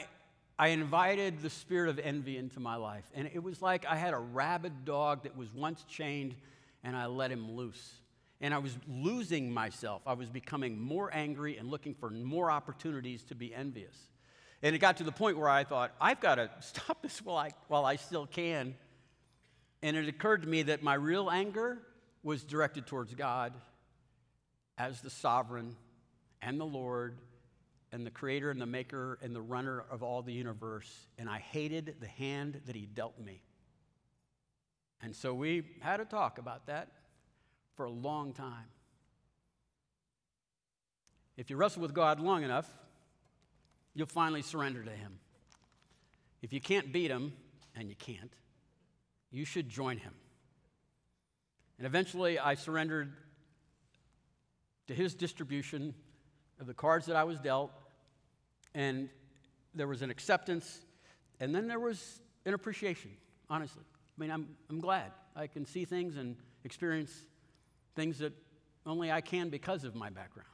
I 0.59 0.67
invited 0.69 1.41
the 1.41 1.49
spirit 1.49 1.89
of 1.89 1.99
envy 1.99 2.37
into 2.37 2.59
my 2.59 2.75
life. 2.75 3.09
And 3.15 3.29
it 3.33 3.41
was 3.41 3.61
like 3.61 3.85
I 3.85 3.95
had 3.95 4.13
a 4.13 4.19
rabid 4.19 4.85
dog 4.85 5.23
that 5.23 5.35
was 5.35 5.51
once 5.53 5.83
chained 5.85 6.35
and 6.83 6.95
I 6.95 7.07
let 7.07 7.31
him 7.31 7.51
loose. 7.51 7.93
And 8.41 8.55
I 8.55 8.57
was 8.57 8.75
losing 8.87 9.53
myself. 9.53 10.01
I 10.07 10.13
was 10.13 10.27
becoming 10.27 10.81
more 10.81 11.11
angry 11.13 11.57
and 11.57 11.69
looking 11.69 11.93
for 11.93 12.09
more 12.09 12.49
opportunities 12.49 13.23
to 13.25 13.35
be 13.35 13.53
envious. 13.53 13.95
And 14.63 14.75
it 14.75 14.79
got 14.79 14.97
to 14.97 15.03
the 15.03 15.11
point 15.11 15.37
where 15.37 15.47
I 15.47 15.63
thought, 15.63 15.93
I've 16.01 16.19
got 16.19 16.35
to 16.35 16.49
stop 16.59 17.03
this 17.03 17.23
while 17.23 17.37
I, 17.37 17.51
while 17.67 17.85
I 17.85 17.95
still 17.95 18.25
can. 18.25 18.75
And 19.83 19.95
it 19.95 20.07
occurred 20.07 20.41
to 20.41 20.47
me 20.47 20.63
that 20.63 20.81
my 20.81 20.95
real 20.95 21.29
anger 21.29 21.79
was 22.23 22.43
directed 22.43 22.87
towards 22.87 23.13
God 23.13 23.53
as 24.77 25.01
the 25.01 25.09
sovereign 25.09 25.75
and 26.41 26.59
the 26.59 26.65
Lord 26.65 27.17
and 27.91 28.05
the 28.05 28.11
creator 28.11 28.49
and 28.49 28.59
the 28.59 28.65
maker 28.65 29.19
and 29.21 29.35
the 29.35 29.41
runner 29.41 29.83
of 29.91 30.01
all 30.01 30.23
the 30.23 30.33
universe. 30.33 30.89
And 31.19 31.29
I 31.29 31.39
hated 31.39 31.95
the 31.99 32.07
hand 32.07 32.61
that 32.65 32.75
he 32.75 32.87
dealt 32.87 33.19
me. 33.19 33.41
And 35.03 35.15
so 35.15 35.33
we 35.33 35.63
had 35.81 35.99
a 35.99 36.05
talk 36.05 36.37
about 36.37 36.67
that 36.67 36.89
for 37.81 37.85
a 37.85 37.89
long 37.89 38.31
time. 38.31 38.69
If 41.35 41.49
you 41.49 41.55
wrestle 41.55 41.81
with 41.81 41.95
God 41.95 42.19
long 42.19 42.43
enough, 42.43 42.69
you'll 43.95 44.05
finally 44.05 44.43
surrender 44.43 44.83
to 44.83 44.91
Him. 44.91 45.17
If 46.43 46.53
you 46.53 46.61
can't 46.61 46.93
beat 46.93 47.09
Him, 47.09 47.33
and 47.75 47.89
you 47.89 47.95
can't, 47.95 48.31
you 49.31 49.45
should 49.45 49.67
join 49.67 49.97
Him. 49.97 50.13
And 51.79 51.87
eventually, 51.87 52.37
I 52.37 52.53
surrendered 52.53 53.13
to 54.85 54.93
His 54.93 55.15
distribution 55.15 55.95
of 56.59 56.67
the 56.67 56.75
cards 56.75 57.07
that 57.07 57.15
I 57.15 57.23
was 57.23 57.39
dealt, 57.39 57.71
and 58.75 59.09
there 59.73 59.87
was 59.87 60.03
an 60.03 60.11
acceptance, 60.11 60.81
and 61.39 61.55
then 61.55 61.67
there 61.67 61.79
was 61.79 62.21
an 62.45 62.53
appreciation, 62.53 63.09
honestly. 63.49 63.85
I 64.15 64.21
mean, 64.21 64.29
I'm, 64.29 64.49
I'm 64.69 64.81
glad 64.81 65.11
I 65.35 65.47
can 65.47 65.65
see 65.65 65.83
things 65.83 66.15
and 66.15 66.35
experience 66.63 67.11
things 67.95 68.19
that 68.19 68.33
only 68.85 69.11
I 69.11 69.21
can 69.21 69.49
because 69.49 69.83
of 69.83 69.95
my 69.95 70.09
background. 70.09 70.47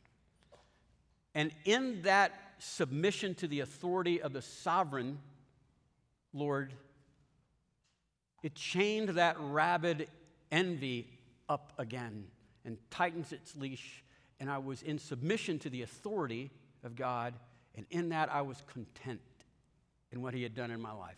And 1.34 1.52
in 1.65 2.02
that 2.02 2.34
submission 2.60 3.36
to 3.36 3.47
the 3.47 3.60
authority 3.60 4.21
of 4.21 4.34
the 4.34 4.41
sovereign 4.41 5.19
Lord, 6.34 6.73
it 8.43 8.56
chained 8.56 9.10
that 9.10 9.36
rabid 9.39 10.08
envy 10.52 11.08
up 11.50 11.73
again 11.78 12.26
and 12.65 12.78
tightens 12.89 13.32
its 13.32 13.56
leash. 13.56 14.04
And 14.39 14.50
I 14.50 14.58
was 14.58 14.84
in 14.84 15.00
submission 15.00 15.60
to 15.60 15.69
the 15.69 15.82
authority 15.82 16.52
of 16.84 16.95
God, 16.95 17.34
and 17.76 17.86
in 17.89 18.10
that 18.10 18.32
I 18.32 18.41
was 18.41 18.62
content 18.71 19.21
in 20.12 20.21
what 20.21 20.34
He 20.34 20.43
had 20.43 20.54
done 20.54 20.69
in 20.69 20.82
my 20.82 20.91
life. 20.91 21.17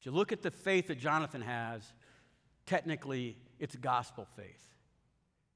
If 0.00 0.06
you 0.06 0.12
look 0.12 0.32
at 0.32 0.42
the 0.42 0.50
faith 0.50 0.88
that 0.88 0.98
Jonathan 0.98 1.40
has, 1.40 1.82
technically 2.66 3.36
it's 3.58 3.76
gospel 3.76 4.26
faith, 4.36 4.74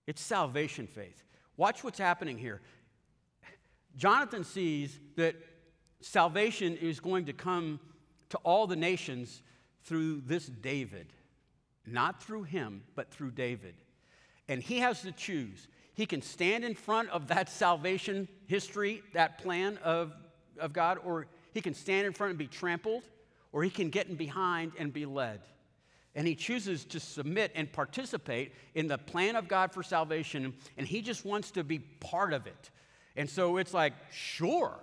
it's 0.07 0.21
salvation 0.21 0.87
faith. 0.87 1.23
Watch 1.57 1.85
what's 1.85 1.99
happening 1.99 2.39
here. 2.39 2.61
Jonathan 3.97 4.45
sees 4.45 4.99
that 5.17 5.37
salvation 6.01 6.77
is 6.77 7.01
going 7.01 7.27
to 7.27 7.33
come 7.33 7.81
to 8.31 8.39
all 8.39 8.67
the 8.67 8.77
nations 8.77 9.43
through 9.83 10.23
this 10.23 10.47
David, 10.47 11.13
not 11.87 12.23
through 12.23 12.45
him, 12.45 12.83
but 12.95 13.11
through 13.11 13.33
David. 13.33 13.75
And 14.49 14.63
he 14.63 14.79
has 14.79 15.03
to 15.03 15.13
choose. 15.13 15.69
He 15.95 16.07
can 16.07 16.23
stand 16.23 16.65
in 16.65 16.75
front 16.75 17.11
of 17.11 17.29
that 17.29 17.49
salvation 17.49 18.29
history, 18.47 19.03
that 19.13 19.39
plan 19.39 19.79
of, 19.85 20.13
of 20.59 20.73
God, 20.73 20.99
or 21.05 21.27
he 21.53 21.61
can 21.61 21.75
stand 21.75 22.07
in 22.07 22.13
front 22.13 22.31
and 22.31 22.39
be 22.39 22.47
trampled, 22.47 23.03
or 23.53 23.63
he 23.63 23.71
can 23.71 23.91
get 23.91 24.07
in 24.07 24.15
behind 24.15 24.73
and 24.79 24.93
be 24.93 25.05
led. 25.05 25.41
And 26.21 26.29
he 26.29 26.35
chooses 26.35 26.85
to 26.85 27.01
submit 27.01 27.51
and 27.55 27.73
participate 27.73 28.53
in 28.75 28.89
the 28.89 28.99
plan 28.99 29.37
of 29.37 29.49
God 29.49 29.73
for 29.73 29.83
salvation, 29.83 30.53
and 30.77 30.87
he 30.87 31.01
just 31.01 31.25
wants 31.25 31.51
to 31.53 31.65
be 31.65 31.79
part 31.79 32.35
of 32.35 32.47
it. 32.47 32.71
And 33.17 33.31
so 33.31 33.57
it's 33.57 33.73
like, 33.73 33.95
sure, 34.13 34.79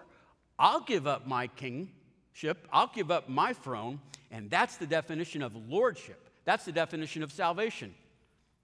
I'll 0.57 0.81
give 0.81 1.05
up 1.05 1.27
my 1.27 1.45
kingship, 1.45 2.67
I'll 2.73 2.89
give 2.91 3.11
up 3.11 3.29
my 3.29 3.53
throne, 3.53 3.99
and 4.31 4.49
that's 4.49 4.77
the 4.77 4.87
definition 4.87 5.43
of 5.43 5.55
lordship. 5.55 6.27
That's 6.43 6.65
the 6.65 6.71
definition 6.71 7.21
of 7.21 7.31
salvation. 7.31 7.93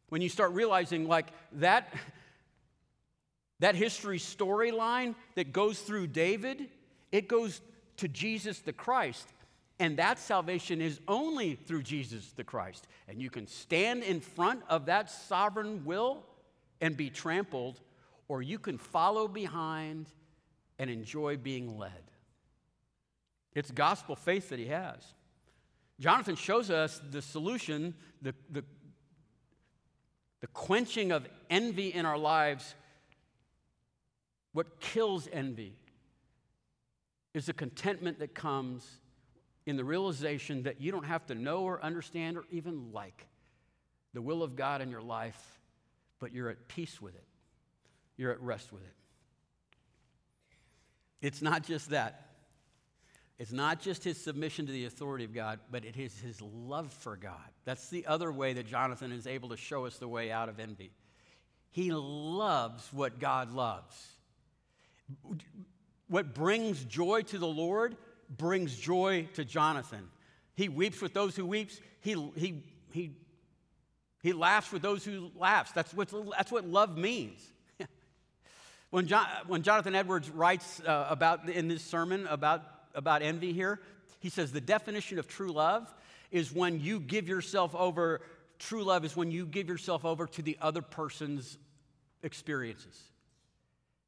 When 0.09 0.23
you 0.23 0.29
start 0.29 0.53
realizing, 0.53 1.07
like, 1.07 1.27
that, 1.51 1.93
that 3.59 3.75
history 3.75 4.17
storyline 4.17 5.13
that 5.35 5.53
goes 5.53 5.79
through 5.79 6.07
David, 6.07 6.69
it 7.11 7.27
goes 7.27 7.61
to 7.97 8.07
Jesus 8.07 8.61
the 8.61 8.73
Christ. 8.73 9.29
And 9.83 9.97
that 9.97 10.17
salvation 10.17 10.79
is 10.79 11.01
only 11.09 11.55
through 11.55 11.83
Jesus 11.83 12.31
the 12.31 12.43
Christ. 12.45 12.87
And 13.09 13.21
you 13.21 13.29
can 13.29 13.47
stand 13.47 14.03
in 14.03 14.21
front 14.21 14.61
of 14.69 14.85
that 14.85 15.11
sovereign 15.11 15.83
will 15.83 16.23
and 16.79 16.95
be 16.95 17.09
trampled, 17.09 17.81
or 18.29 18.41
you 18.41 18.59
can 18.59 18.77
follow 18.77 19.27
behind 19.27 20.05
and 20.79 20.89
enjoy 20.89 21.35
being 21.35 21.77
led. 21.77 22.11
It's 23.55 23.71
gospel 23.71 24.15
faith 24.15 24.47
that 24.51 24.57
he 24.57 24.67
has. 24.67 25.03
Jonathan 25.99 26.37
shows 26.37 26.69
us 26.69 27.01
the 27.11 27.21
solution, 27.21 27.93
the, 28.21 28.33
the, 28.51 28.63
the 30.39 30.47
quenching 30.47 31.11
of 31.11 31.27
envy 31.49 31.93
in 31.93 32.05
our 32.05 32.17
lives. 32.17 32.73
What 34.53 34.79
kills 34.79 35.27
envy 35.33 35.75
is 37.33 37.47
the 37.47 37.53
contentment 37.53 38.19
that 38.19 38.33
comes 38.33 39.01
in 39.65 39.77
the 39.77 39.83
realization 39.83 40.63
that 40.63 40.81
you 40.81 40.91
don't 40.91 41.05
have 41.05 41.25
to 41.27 41.35
know 41.35 41.61
or 41.61 41.83
understand 41.83 42.37
or 42.37 42.43
even 42.51 42.91
like 42.91 43.27
the 44.13 44.21
will 44.21 44.43
of 44.43 44.55
God 44.55 44.81
in 44.81 44.91
your 44.91 45.01
life, 45.01 45.59
but 46.19 46.33
you're 46.33 46.49
at 46.49 46.67
peace 46.67 47.01
with 47.01 47.15
it. 47.15 47.25
You're 48.17 48.31
at 48.31 48.41
rest 48.41 48.71
with 48.71 48.83
it. 48.83 48.93
It's 51.21 51.41
not 51.41 51.63
just 51.63 51.89
that. 51.91 52.29
It's 53.39 53.51
not 53.51 53.81
just 53.81 54.03
his 54.03 54.21
submission 54.21 54.67
to 54.67 54.71
the 54.71 54.85
authority 54.85 55.25
of 55.25 55.33
God, 55.33 55.59
but 55.71 55.83
it 55.85 55.97
is 55.97 56.17
his 56.19 56.41
love 56.41 56.93
for 56.93 57.15
God. 57.15 57.49
That's 57.65 57.89
the 57.89 58.05
other 58.05 58.31
way 58.31 58.53
that 58.53 58.67
Jonathan 58.67 59.11
is 59.11 59.25
able 59.25 59.49
to 59.49 59.57
show 59.57 59.85
us 59.85 59.97
the 59.97 60.07
way 60.07 60.31
out 60.31 60.49
of 60.49 60.59
envy. 60.59 60.91
He 61.71 61.91
loves 61.91 62.87
what 62.93 63.19
God 63.19 63.51
loves. 63.51 63.95
What 66.07 66.35
brings 66.35 66.83
joy 66.83 67.23
to 67.23 67.39
the 67.39 67.47
Lord 67.47 67.97
brings 68.29 68.75
joy 68.75 69.27
to 69.35 69.45
Jonathan. 69.45 70.09
He 70.55 70.69
weeps 70.69 71.01
with 71.01 71.13
those 71.13 71.35
who 71.35 71.45
weeps. 71.45 71.79
He, 72.01 72.13
he, 72.35 72.63
he, 72.91 73.11
he 74.21 74.33
laughs 74.33 74.71
with 74.71 74.81
those 74.81 75.03
who 75.03 75.31
laughs. 75.35 75.71
That's 75.71 75.93
what, 75.93 76.13
that's 76.37 76.51
what 76.51 76.65
love 76.65 76.97
means. 76.97 77.41
when, 78.89 79.07
John, 79.07 79.25
when 79.47 79.63
Jonathan 79.63 79.95
Edwards 79.95 80.29
writes 80.29 80.79
uh, 80.81 81.07
about 81.09 81.49
in 81.49 81.67
this 81.67 81.83
sermon 81.83 82.27
about, 82.27 82.63
about 82.93 83.21
envy 83.21 83.53
here, 83.53 83.79
he 84.19 84.29
says 84.29 84.51
the 84.51 84.61
definition 84.61 85.19
of 85.19 85.27
true 85.27 85.51
love 85.51 85.93
is 86.31 86.51
when 86.51 86.79
you 86.79 86.99
give 86.99 87.27
yourself 87.27 87.75
over, 87.75 88.21
true 88.59 88.83
love 88.83 89.05
is 89.05 89.15
when 89.15 89.31
you 89.31 89.45
give 89.45 89.67
yourself 89.67 90.05
over 90.05 90.25
to 90.27 90.41
the 90.41 90.57
other 90.61 90.81
person's 90.81 91.57
experiences. 92.23 92.99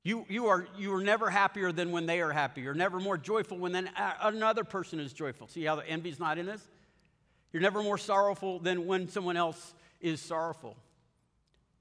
You, 0.06 0.24
you, 0.30 0.46
are, 0.46 0.68
you 0.78 0.94
are 0.94 1.02
never 1.02 1.32
happier 1.32 1.72
than 1.72 1.92
when 1.92 2.06
they 2.06 2.22
are 2.22 2.32
happy. 2.32 2.62
You're 2.62 2.76
never 2.76 3.00
more 3.00 3.18
joyful 3.18 3.58
when 3.58 3.72
then 3.72 3.90
uh, 3.98 4.14
another 4.22 4.64
person 4.64 5.00
is 5.00 5.12
joyful. 5.12 5.48
See 5.48 5.64
how 5.64 5.76
the 5.78 5.90
envy's 5.90 6.20
not 6.20 6.38
in 6.38 6.46
this? 6.46 6.62
You're 7.52 7.64
never 7.64 7.82
more 7.82 7.98
sorrowful 7.98 8.60
than 8.60 8.86
when 8.86 9.10
someone 9.10 9.36
else 9.36 9.74
is 10.00 10.22
sorrowful. 10.22 10.78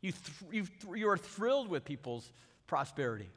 You, 0.00 0.12
th- 0.12 0.68
you, 0.88 0.96
you 0.96 1.10
are 1.10 1.18
thrilled 1.18 1.68
with 1.68 1.84
people's 1.84 2.32
prosperity. 2.66 3.28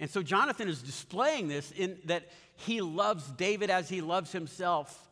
And 0.00 0.10
so 0.10 0.24
Jonathan 0.24 0.68
is 0.68 0.82
displaying 0.82 1.46
this 1.46 1.70
in 1.70 1.98
that 2.06 2.28
he 2.56 2.80
loves 2.80 3.24
David 3.28 3.70
as 3.70 3.88
he 3.88 4.00
loves 4.00 4.32
himself. 4.32 5.08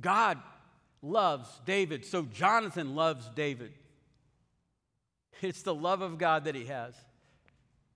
God 0.00 0.38
loves 1.02 1.46
David, 1.66 2.06
so 2.06 2.22
Jonathan 2.22 2.94
loves 2.94 3.28
David. 3.34 3.74
It's 5.42 5.60
the 5.60 5.74
love 5.74 6.00
of 6.00 6.16
God 6.16 6.44
that 6.44 6.54
he 6.54 6.64
has. 6.64 6.94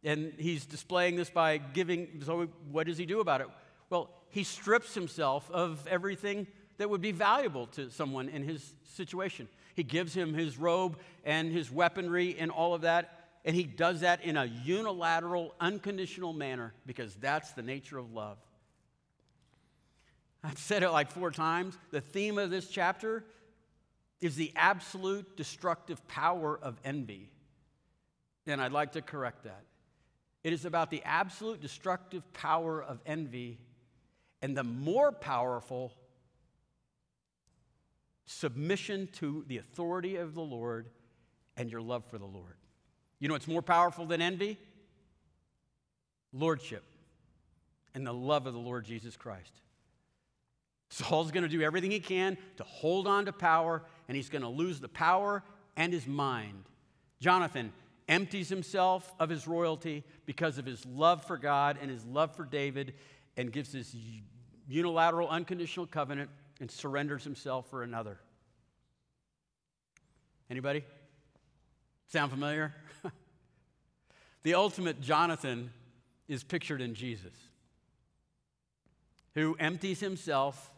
And 0.04 0.32
he's 0.38 0.64
displaying 0.64 1.16
this 1.16 1.30
by 1.30 1.58
giving, 1.58 2.22
so 2.24 2.48
what 2.70 2.86
does 2.86 2.98
he 2.98 3.06
do 3.06 3.20
about 3.20 3.40
it? 3.40 3.48
Well, 3.90 4.10
he 4.30 4.44
strips 4.44 4.94
himself 4.94 5.50
of 5.50 5.86
everything 5.88 6.46
that 6.76 6.88
would 6.88 7.00
be 7.00 7.12
valuable 7.12 7.66
to 7.68 7.90
someone 7.90 8.28
in 8.28 8.42
his 8.42 8.74
situation. 8.94 9.48
He 9.74 9.82
gives 9.82 10.14
him 10.14 10.34
his 10.34 10.58
robe 10.58 10.98
and 11.24 11.52
his 11.52 11.70
weaponry 11.70 12.36
and 12.38 12.50
all 12.50 12.74
of 12.74 12.82
that, 12.82 13.26
and 13.44 13.54
he 13.56 13.64
does 13.64 14.00
that 14.00 14.22
in 14.22 14.36
a 14.36 14.44
unilateral, 14.44 15.54
unconditional 15.60 16.32
manner 16.32 16.72
because 16.86 17.14
that's 17.16 17.52
the 17.52 17.62
nature 17.62 17.98
of 17.98 18.12
love. 18.12 18.38
I've 20.44 20.58
said 20.58 20.82
it 20.82 20.90
like 20.90 21.10
four 21.10 21.30
times. 21.30 21.76
The 21.90 22.00
theme 22.00 22.38
of 22.38 22.50
this 22.50 22.68
chapter 22.68 23.24
is 24.20 24.36
the 24.36 24.52
absolute 24.54 25.36
destructive 25.36 26.06
power 26.08 26.58
of 26.60 26.78
envy. 26.84 27.30
And 28.46 28.60
I'd 28.60 28.72
like 28.72 28.92
to 28.92 29.02
correct 29.02 29.44
that. 29.44 29.64
It 30.44 30.52
is 30.52 30.64
about 30.64 30.90
the 30.90 31.02
absolute 31.04 31.60
destructive 31.60 32.32
power 32.32 32.82
of 32.82 33.00
envy 33.04 33.58
and 34.40 34.56
the 34.56 34.64
more 34.64 35.10
powerful 35.12 35.92
submission 38.26 39.08
to 39.14 39.44
the 39.48 39.58
authority 39.58 40.16
of 40.16 40.34
the 40.34 40.42
Lord 40.42 40.88
and 41.56 41.70
your 41.70 41.80
love 41.80 42.04
for 42.04 42.18
the 42.18 42.26
Lord. 42.26 42.56
You 43.18 43.28
know 43.28 43.34
what's 43.34 43.48
more 43.48 43.62
powerful 43.62 44.06
than 44.06 44.22
envy? 44.22 44.58
Lordship 46.32 46.84
and 47.94 48.06
the 48.06 48.12
love 48.12 48.46
of 48.46 48.52
the 48.52 48.60
Lord 48.60 48.84
Jesus 48.84 49.16
Christ. 49.16 49.52
Saul's 50.90 51.32
going 51.32 51.42
to 51.42 51.48
do 51.48 51.62
everything 51.62 51.90
he 51.90 52.00
can 52.00 52.38
to 52.56 52.64
hold 52.64 53.06
on 53.06 53.26
to 53.26 53.32
power, 53.32 53.82
and 54.08 54.16
he's 54.16 54.30
going 54.30 54.42
to 54.42 54.48
lose 54.48 54.80
the 54.80 54.88
power 54.88 55.42
and 55.76 55.92
his 55.92 56.06
mind. 56.06 56.64
Jonathan 57.20 57.72
empties 58.08 58.48
himself 58.48 59.12
of 59.20 59.28
his 59.28 59.46
royalty 59.46 60.04
because 60.26 60.58
of 60.58 60.66
his 60.66 60.84
love 60.86 61.24
for 61.24 61.36
God 61.36 61.78
and 61.80 61.90
his 61.90 62.04
love 62.04 62.34
for 62.34 62.44
David, 62.44 62.94
and 63.36 63.52
gives 63.52 63.72
this 63.72 63.94
unilateral, 64.66 65.28
unconditional 65.28 65.86
covenant 65.86 66.30
and 66.60 66.70
surrenders 66.70 67.22
himself 67.22 67.70
for 67.70 67.82
another. 67.82 68.18
Anybody? 70.50 70.84
Sound 72.08 72.30
familiar? 72.30 72.74
the 74.42 74.54
ultimate 74.54 75.00
Jonathan 75.00 75.70
is 76.26 76.42
pictured 76.42 76.80
in 76.80 76.94
Jesus, 76.94 77.34
who 79.34 79.56
empties 79.58 80.00
himself 80.00 80.72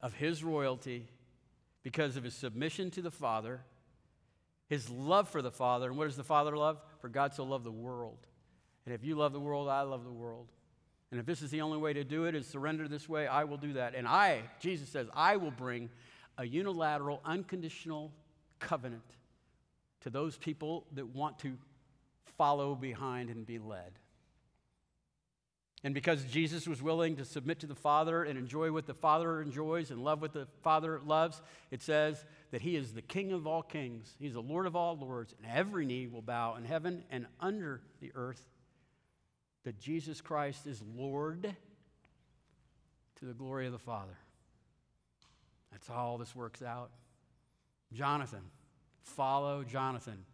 of 0.00 0.14
his 0.14 0.42
royalty 0.42 1.08
because 1.82 2.16
of 2.16 2.24
his 2.24 2.34
submission 2.34 2.90
to 2.90 3.02
the 3.02 3.10
Father, 3.10 3.60
his 4.68 4.88
love 4.90 5.28
for 5.28 5.42
the 5.42 5.50
Father. 5.50 5.88
And 5.88 5.96
what 5.96 6.06
does 6.06 6.16
the 6.16 6.24
Father 6.24 6.56
love? 6.56 6.80
For 7.00 7.08
God 7.08 7.34
so 7.34 7.44
loved 7.44 7.64
the 7.64 7.70
world. 7.70 8.26
And 8.86 8.94
if 8.94 9.04
you 9.04 9.14
love 9.14 9.32
the 9.32 9.40
world, 9.40 9.68
I 9.68 9.82
love 9.82 10.04
the 10.04 10.12
world. 10.12 10.48
And 11.10 11.20
if 11.20 11.26
this 11.26 11.42
is 11.42 11.50
the 11.50 11.60
only 11.60 11.78
way 11.78 11.92
to 11.92 12.04
do 12.04 12.24
it, 12.24 12.34
is 12.34 12.46
surrender 12.46 12.88
this 12.88 13.08
way, 13.08 13.26
I 13.26 13.44
will 13.44 13.56
do 13.56 13.74
that. 13.74 13.94
And 13.94 14.06
I, 14.08 14.42
Jesus 14.58 14.88
says, 14.88 15.06
I 15.14 15.36
will 15.36 15.50
bring 15.50 15.90
a 16.38 16.44
unilateral, 16.44 17.20
unconditional 17.24 18.12
covenant 18.58 19.04
to 20.00 20.10
those 20.10 20.36
people 20.36 20.86
that 20.92 21.06
want 21.06 21.38
to 21.40 21.56
follow 22.36 22.74
behind 22.74 23.30
and 23.30 23.46
be 23.46 23.58
led. 23.58 23.92
And 25.84 25.92
because 25.92 26.24
Jesus 26.24 26.66
was 26.66 26.80
willing 26.80 27.16
to 27.16 27.26
submit 27.26 27.60
to 27.60 27.66
the 27.66 27.74
Father 27.74 28.24
and 28.24 28.38
enjoy 28.38 28.72
what 28.72 28.86
the 28.86 28.94
Father 28.94 29.42
enjoys 29.42 29.90
and 29.90 30.02
love 30.02 30.22
what 30.22 30.32
the 30.32 30.48
Father 30.62 30.98
loves, 31.04 31.42
it 31.70 31.82
says 31.82 32.24
that 32.52 32.62
He 32.62 32.74
is 32.74 32.94
the 32.94 33.02
King 33.02 33.32
of 33.32 33.46
all 33.46 33.62
kings. 33.62 34.16
He's 34.18 34.32
the 34.32 34.40
Lord 34.40 34.66
of 34.66 34.74
all 34.74 34.96
lords, 34.96 35.34
and 35.36 35.52
every 35.54 35.84
knee 35.84 36.06
will 36.06 36.22
bow 36.22 36.54
in 36.56 36.64
heaven 36.64 37.04
and 37.10 37.26
under 37.38 37.82
the 38.00 38.10
earth 38.14 38.42
that 39.64 39.78
Jesus 39.78 40.22
Christ 40.22 40.66
is 40.66 40.82
Lord 40.96 41.54
to 43.16 43.24
the 43.26 43.34
glory 43.34 43.66
of 43.66 43.72
the 43.72 43.78
Father. 43.78 44.16
That's 45.70 45.86
how 45.86 45.96
all 45.96 46.18
this 46.18 46.34
works 46.34 46.62
out. 46.62 46.90
Jonathan, 47.92 48.42
follow 49.02 49.64
Jonathan. 49.64 50.24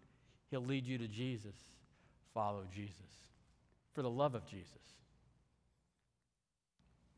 He'll 0.53 0.65
lead 0.65 0.87
you 0.87 0.99
to 0.99 1.09
Jesus. 1.09 1.57
Follow 2.35 2.63
Jesus 2.73 2.95
for 3.95 4.03
the 4.03 4.11
love 4.11 4.37
of 4.37 4.47
Jesus. 4.47 5.00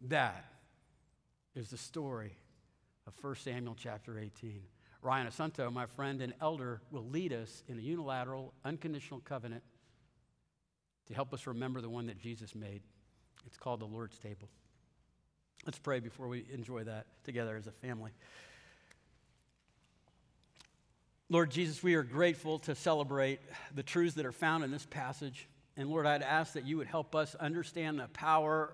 That 0.08 0.44
is 1.54 1.70
the 1.70 1.78
story 1.78 2.32
of 3.06 3.14
1 3.20 3.36
Samuel 3.36 3.76
chapter 3.78 4.18
18. 4.18 4.62
Ryan 5.00 5.26
Asunto, 5.28 5.72
my 5.72 5.86
friend 5.86 6.20
and 6.20 6.32
elder, 6.40 6.80
will 6.90 7.06
lead 7.08 7.32
us 7.32 7.62
in 7.68 7.78
a 7.78 7.82
unilateral, 7.82 8.52
unconditional 8.64 9.20
covenant 9.20 9.62
to 11.06 11.14
help 11.14 11.32
us 11.32 11.46
remember 11.46 11.80
the 11.80 11.88
one 11.88 12.06
that 12.06 12.18
Jesus 12.18 12.54
made. 12.54 12.82
It's 13.46 13.56
called 13.56 13.80
the 13.80 13.86
Lord's 13.86 14.18
table. 14.18 14.48
Let's 15.66 15.78
pray 15.78 16.00
before 16.00 16.26
we 16.26 16.46
enjoy 16.52 16.84
that 16.84 17.06
together 17.24 17.56
as 17.56 17.68
a 17.68 17.72
family. 17.72 18.10
Lord 21.28 21.50
Jesus, 21.50 21.82
we 21.82 21.94
are 21.94 22.02
grateful 22.02 22.58
to 22.60 22.74
celebrate 22.74 23.40
the 23.74 23.82
truths 23.82 24.14
that 24.16 24.26
are 24.26 24.32
found 24.32 24.64
in 24.64 24.70
this 24.70 24.86
passage. 24.86 25.48
And 25.76 25.88
Lord, 25.88 26.06
I'd 26.06 26.22
ask 26.22 26.54
that 26.54 26.66
you 26.66 26.76
would 26.78 26.88
help 26.88 27.14
us 27.14 27.34
understand 27.36 28.00
the 28.00 28.08
power 28.08 28.72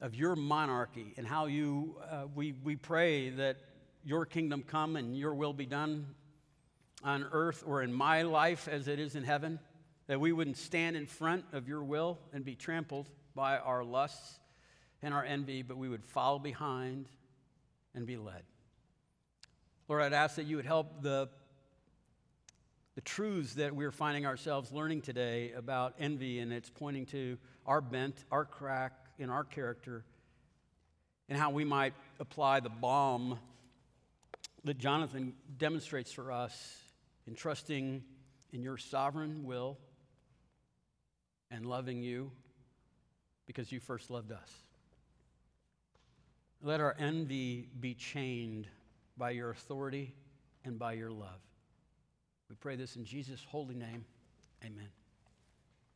of 0.00 0.14
your 0.14 0.36
monarchy 0.36 1.14
and 1.16 1.26
how 1.26 1.46
you, 1.46 1.96
uh, 2.10 2.24
we, 2.34 2.52
we 2.52 2.76
pray 2.76 3.30
that 3.30 3.56
your 4.04 4.26
kingdom 4.26 4.62
come 4.66 4.96
and 4.96 5.16
your 5.16 5.34
will 5.34 5.52
be 5.52 5.66
done 5.66 6.06
on 7.02 7.26
earth 7.32 7.62
or 7.66 7.82
in 7.82 7.92
my 7.92 8.22
life 8.22 8.68
as 8.68 8.88
it 8.88 8.98
is 8.98 9.14
in 9.14 9.24
heaven, 9.24 9.58
that 10.06 10.20
we 10.20 10.32
wouldn't 10.32 10.56
stand 10.56 10.96
in 10.96 11.06
front 11.06 11.44
of 11.52 11.68
your 11.68 11.82
will 11.82 12.18
and 12.32 12.44
be 12.44 12.54
trampled 12.54 13.08
by 13.34 13.58
our 13.58 13.82
lusts 13.84 14.38
and 15.02 15.12
our 15.14 15.24
envy, 15.24 15.62
but 15.62 15.76
we 15.76 15.88
would 15.88 16.04
follow 16.04 16.38
behind 16.38 17.08
and 17.94 18.06
be 18.06 18.16
led. 18.16 18.42
Lord, 19.88 20.02
I'd 20.02 20.12
ask 20.12 20.36
that 20.36 20.46
you 20.46 20.56
would 20.56 20.64
help 20.64 21.02
the, 21.02 21.28
the 22.94 23.02
truths 23.02 23.54
that 23.54 23.74
we're 23.74 23.90
finding 23.90 24.24
ourselves 24.24 24.72
learning 24.72 25.02
today 25.02 25.52
about 25.52 25.94
envy, 25.98 26.38
and 26.38 26.52
it's 26.52 26.70
pointing 26.70 27.06
to 27.06 27.36
our 27.66 27.80
bent, 27.80 28.24
our 28.30 28.44
crack, 28.44 28.92
in 29.18 29.30
our 29.30 29.44
character 29.44 30.04
and 31.28 31.38
how 31.38 31.50
we 31.50 31.64
might 31.64 31.94
apply 32.20 32.60
the 32.60 32.68
balm 32.68 33.38
that 34.64 34.78
Jonathan 34.78 35.34
demonstrates 35.58 36.12
for 36.12 36.32
us 36.32 36.78
in 37.26 37.34
trusting 37.34 38.02
in 38.52 38.62
your 38.62 38.76
sovereign 38.76 39.44
will 39.44 39.78
and 41.50 41.66
loving 41.66 42.02
you 42.02 42.30
because 43.46 43.70
you 43.70 43.80
first 43.80 44.10
loved 44.10 44.32
us. 44.32 44.50
Let 46.62 46.80
our 46.80 46.96
envy 46.98 47.68
be 47.78 47.94
chained 47.94 48.66
by 49.18 49.30
your 49.30 49.50
authority 49.50 50.14
and 50.64 50.78
by 50.78 50.94
your 50.94 51.10
love. 51.10 51.40
We 52.48 52.56
pray 52.56 52.76
this 52.76 52.96
in 52.96 53.04
Jesus' 53.04 53.44
holy 53.46 53.74
name. 53.74 54.04
Amen. 54.64 55.03